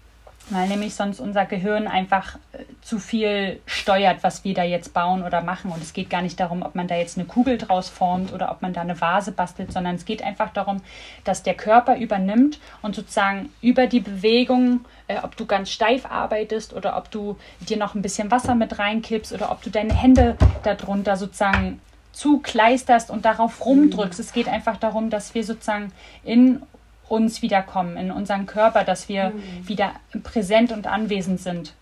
weil 0.49 0.67
nämlich 0.67 0.93
sonst 0.93 1.19
unser 1.19 1.45
Gehirn 1.45 1.87
einfach 1.87 2.35
äh, 2.53 2.59
zu 2.81 2.99
viel 2.99 3.59
steuert, 3.65 4.23
was 4.23 4.43
wir 4.43 4.53
da 4.53 4.63
jetzt 4.63 4.93
bauen 4.93 5.23
oder 5.23 5.41
machen. 5.41 5.71
Und 5.71 5.81
es 5.81 5.93
geht 5.93 6.09
gar 6.09 6.21
nicht 6.21 6.39
darum, 6.39 6.61
ob 6.61 6.75
man 6.75 6.87
da 6.87 6.95
jetzt 6.95 7.17
eine 7.17 7.25
Kugel 7.25 7.57
draus 7.57 7.89
formt 7.89 8.31
oder 8.31 8.51
ob 8.51 8.61
man 8.61 8.73
da 8.73 8.81
eine 8.81 8.99
Vase 8.99 9.31
bastelt, 9.31 9.71
sondern 9.71 9.95
es 9.95 10.05
geht 10.05 10.23
einfach 10.23 10.51
darum, 10.53 10.81
dass 11.23 11.41
der 11.41 11.55
Körper 11.55 11.97
übernimmt 11.97 12.59
und 12.81 12.95
sozusagen 12.95 13.49
über 13.61 13.87
die 13.87 14.01
Bewegung, 14.01 14.85
äh, 15.07 15.17
ob 15.23 15.35
du 15.35 15.45
ganz 15.45 15.71
steif 15.71 16.05
arbeitest 16.05 16.73
oder 16.73 16.95
ob 16.97 17.09
du 17.09 17.37
dir 17.61 17.77
noch 17.77 17.95
ein 17.95 18.01
bisschen 18.01 18.29
Wasser 18.29 18.53
mit 18.53 18.77
reinkippst 18.77 19.33
oder 19.33 19.51
ob 19.51 19.63
du 19.63 19.71
deine 19.71 19.93
Hände 19.93 20.37
darunter 20.63 21.17
sozusagen 21.17 21.81
zukleisterst 22.11 23.09
und 23.09 23.25
darauf 23.25 23.65
rumdrückst. 23.65 24.19
Mhm. 24.19 24.25
Es 24.25 24.31
geht 24.31 24.47
einfach 24.47 24.77
darum, 24.77 25.09
dass 25.09 25.33
wir 25.33 25.43
sozusagen 25.43 25.91
in 26.23 26.61
uns 27.07 27.41
wiederkommen, 27.41 27.97
in 27.97 28.11
unseren 28.11 28.45
Körper, 28.45 28.83
dass 28.83 29.09
wir 29.09 29.29
mhm. 29.29 29.67
wieder 29.67 29.91
präsent 30.23 30.71
und 30.71 30.87
anwesend 30.87 31.39
sind. 31.39 31.73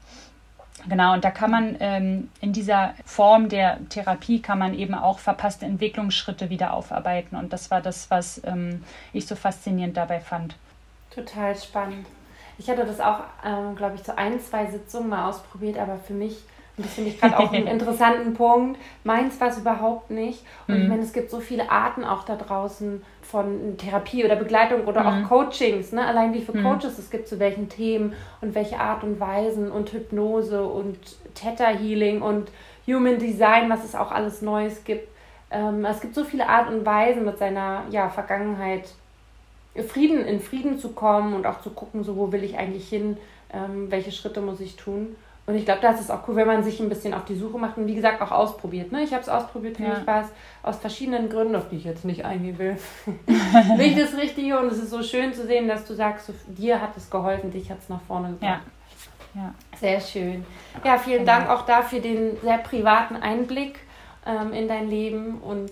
Genau, 0.87 1.13
und 1.13 1.23
da 1.23 1.31
kann 1.31 1.51
man 1.51 1.77
ähm, 1.79 2.29
in 2.41 2.51
dieser 2.51 2.93
Form 3.05 3.47
der 3.47 3.77
Therapie 3.89 4.41
kann 4.41 4.59
man 4.59 4.73
eben 4.73 4.93
auch 4.93 5.19
verpasste 5.19 5.65
Entwicklungsschritte 5.65 6.49
wieder 6.49 6.73
aufarbeiten. 6.73 7.37
Und 7.37 7.53
das 7.53 7.71
war 7.71 7.79
das, 7.79 8.11
was 8.11 8.41
ähm, 8.43 8.83
ich 9.13 9.25
so 9.25 9.35
faszinierend 9.35 9.95
dabei 9.95 10.19
fand. 10.19 10.55
Total 11.13 11.55
spannend. 11.55 12.05
Ich 12.57 12.69
hatte 12.69 12.85
das 12.85 12.99
auch, 12.99 13.21
ähm, 13.45 13.75
glaube 13.75 13.95
ich, 13.95 14.03
zu 14.03 14.17
ein, 14.17 14.39
zwei 14.41 14.65
Sitzungen 14.65 15.09
mal 15.09 15.29
ausprobiert, 15.29 15.77
aber 15.77 15.97
für 15.97 16.13
mich 16.13 16.37
und 16.75 16.85
das 16.87 16.93
finde 16.95 17.11
ich 17.11 17.19
gerade 17.19 17.37
auch 17.37 17.53
einen 17.53 17.67
interessanten 17.77 18.33
Punkt. 18.33 18.79
Meins 19.03 19.39
war 19.39 19.49
es 19.49 19.59
überhaupt 19.59 20.09
nicht. 20.09 20.43
Und 20.67 20.75
mhm. 20.75 20.81
ich 20.81 20.89
meine, 20.89 21.03
es 21.03 21.13
gibt 21.13 21.29
so 21.29 21.39
viele 21.39 21.69
Arten 21.69 22.03
auch 22.03 22.23
da 22.23 22.35
draußen 22.35 23.03
von 23.21 23.77
Therapie 23.77 24.25
oder 24.25 24.35
Begleitung 24.35 24.85
oder 24.85 25.01
mhm. 25.01 25.25
auch 25.25 25.29
Coachings. 25.29 25.91
Ne? 25.91 26.03
Allein 26.03 26.33
wie 26.33 26.41
viele 26.41 26.59
mhm. 26.59 26.63
Coaches 26.63 26.97
es 26.97 27.11
gibt 27.11 27.27
zu 27.27 27.39
welchen 27.39 27.69
Themen 27.69 28.13
und 28.41 28.55
welche 28.55 28.79
Art 28.79 29.03
und 29.03 29.19
Weisen 29.19 29.71
und 29.71 29.93
Hypnose 29.93 30.63
und 30.63 30.97
Theta 31.35 31.67
Healing 31.67 32.23
und 32.23 32.49
Human 32.87 33.19
Design, 33.19 33.69
was 33.69 33.83
es 33.83 33.93
auch 33.95 34.11
alles 34.11 34.41
Neues 34.41 34.83
gibt. 34.83 35.07
Ähm, 35.51 35.85
es 35.85 36.01
gibt 36.01 36.15
so 36.15 36.23
viele 36.23 36.49
Art 36.49 36.69
und 36.69 36.85
Weisen 36.85 37.23
mit 37.23 37.37
seiner 37.37 37.83
ja, 37.91 38.09
Vergangenheit 38.09 38.89
Frieden, 39.87 40.25
in 40.25 40.39
Frieden 40.39 40.79
zu 40.79 40.89
kommen 40.89 41.33
und 41.33 41.45
auch 41.45 41.61
zu 41.61 41.69
gucken, 41.71 42.03
so 42.03 42.15
wo 42.15 42.31
will 42.31 42.43
ich 42.43 42.57
eigentlich 42.57 42.89
hin, 42.89 43.17
ähm, 43.51 43.89
welche 43.89 44.11
Schritte 44.11 44.41
muss 44.41 44.59
ich 44.59 44.75
tun. 44.75 45.15
Und 45.45 45.55
ich 45.55 45.65
glaube, 45.65 45.81
das 45.81 45.99
ist 45.99 46.09
auch 46.09 46.25
cool, 46.27 46.37
wenn 46.37 46.47
man 46.47 46.63
sich 46.63 46.79
ein 46.79 46.87
bisschen 46.87 47.13
auf 47.13 47.25
die 47.25 47.35
Suche 47.35 47.57
macht 47.57 47.77
und 47.77 47.85
wie 47.85 47.95
gesagt 47.95 48.21
auch 48.21 48.31
ausprobiert. 48.31 48.93
Ne? 48.93 49.03
Ich 49.03 49.11
habe 49.11 49.21
es 49.21 49.27
ausprobiert, 49.27 49.75
für 49.75 49.83
ja. 49.83 49.95
mich 49.95 50.07
war 50.07 50.21
es 50.21 50.27
aus 50.61 50.77
verschiedenen 50.77 51.27
Gründen, 51.27 51.55
auf 51.55 51.67
die 51.67 51.75
ich 51.75 51.83
jetzt 51.83 52.05
nicht 52.05 52.23
eingehen 52.23 52.57
will, 52.57 52.77
nicht 53.77 53.99
das 53.99 54.15
Richtige. 54.15 54.57
Und 54.57 54.71
es 54.71 54.77
ist 54.77 54.89
so 54.89 55.03
schön 55.03 55.33
zu 55.33 55.45
sehen, 55.45 55.67
dass 55.67 55.85
du 55.85 55.95
sagst, 55.95 56.27
so, 56.27 56.33
dir 56.47 56.79
hat 56.79 56.95
es 56.95 57.09
geholfen, 57.09 57.51
dich 57.51 57.69
hat 57.69 57.79
es 57.79 57.89
nach 57.89 58.01
vorne 58.07 58.29
gebracht. 58.29 58.61
Ja. 59.35 59.41
ja. 59.41 59.53
Sehr 59.77 59.99
schön. 59.99 60.45
Ja, 60.83 60.97
vielen 60.97 61.25
genau. 61.25 61.39
Dank 61.39 61.49
auch 61.49 61.65
dafür 61.65 61.99
den 61.99 62.37
sehr 62.41 62.59
privaten 62.59 63.17
Einblick 63.17 63.79
ähm, 64.25 64.53
in 64.53 64.69
dein 64.69 64.89
Leben. 64.89 65.39
Und 65.41 65.71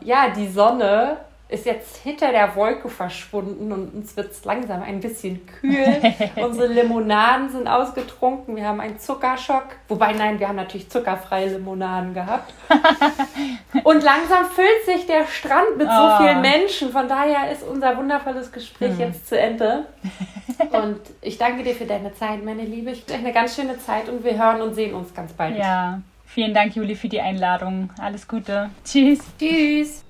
ja, 0.00 0.30
die 0.30 0.48
Sonne 0.48 1.18
ist 1.52 1.66
jetzt 1.66 1.98
hinter 1.98 2.32
der 2.32 2.56
Wolke 2.56 2.88
verschwunden 2.88 3.72
und 3.72 3.94
uns 3.94 4.16
wird 4.16 4.32
es 4.32 4.44
langsam 4.44 4.82
ein 4.82 5.00
bisschen 5.00 5.46
kühl. 5.46 6.00
Unsere 6.36 6.66
Limonaden 6.68 7.50
sind 7.50 7.68
ausgetrunken. 7.68 8.56
Wir 8.56 8.66
haben 8.66 8.80
einen 8.80 8.98
Zuckerschock. 8.98 9.66
Wobei, 9.88 10.12
nein, 10.12 10.40
wir 10.40 10.48
haben 10.48 10.56
natürlich 10.56 10.88
zuckerfreie 10.88 11.50
Limonaden 11.50 12.14
gehabt. 12.14 12.54
und 13.84 14.02
langsam 14.02 14.46
füllt 14.46 14.84
sich 14.86 15.06
der 15.06 15.26
Strand 15.26 15.76
mit 15.76 15.86
oh. 15.88 15.90
so 15.90 16.24
vielen 16.24 16.40
Menschen. 16.40 16.90
Von 16.90 17.06
daher 17.06 17.52
ist 17.52 17.62
unser 17.62 17.96
wundervolles 17.96 18.50
Gespräch 18.50 18.92
hm. 18.92 19.00
jetzt 19.00 19.28
zu 19.28 19.38
Ende. 19.38 19.84
Und 20.70 21.00
ich 21.20 21.38
danke 21.38 21.64
dir 21.64 21.74
für 21.74 21.86
deine 21.86 22.14
Zeit, 22.14 22.44
meine 22.44 22.62
Liebe. 22.62 22.90
Ich 22.90 23.06
wünsche 23.08 23.18
eine 23.18 23.32
ganz 23.32 23.56
schöne 23.56 23.78
Zeit 23.78 24.08
und 24.08 24.22
wir 24.24 24.38
hören 24.38 24.62
und 24.62 24.74
sehen 24.74 24.94
uns 24.94 25.12
ganz 25.12 25.32
bald. 25.32 25.58
Ja, 25.58 26.00
vielen 26.26 26.54
Dank, 26.54 26.76
Juli, 26.76 26.94
für 26.94 27.08
die 27.08 27.20
Einladung. 27.20 27.90
Alles 28.00 28.28
Gute. 28.28 28.70
Tschüss. 28.84 29.20
Tschüss. 29.38 30.04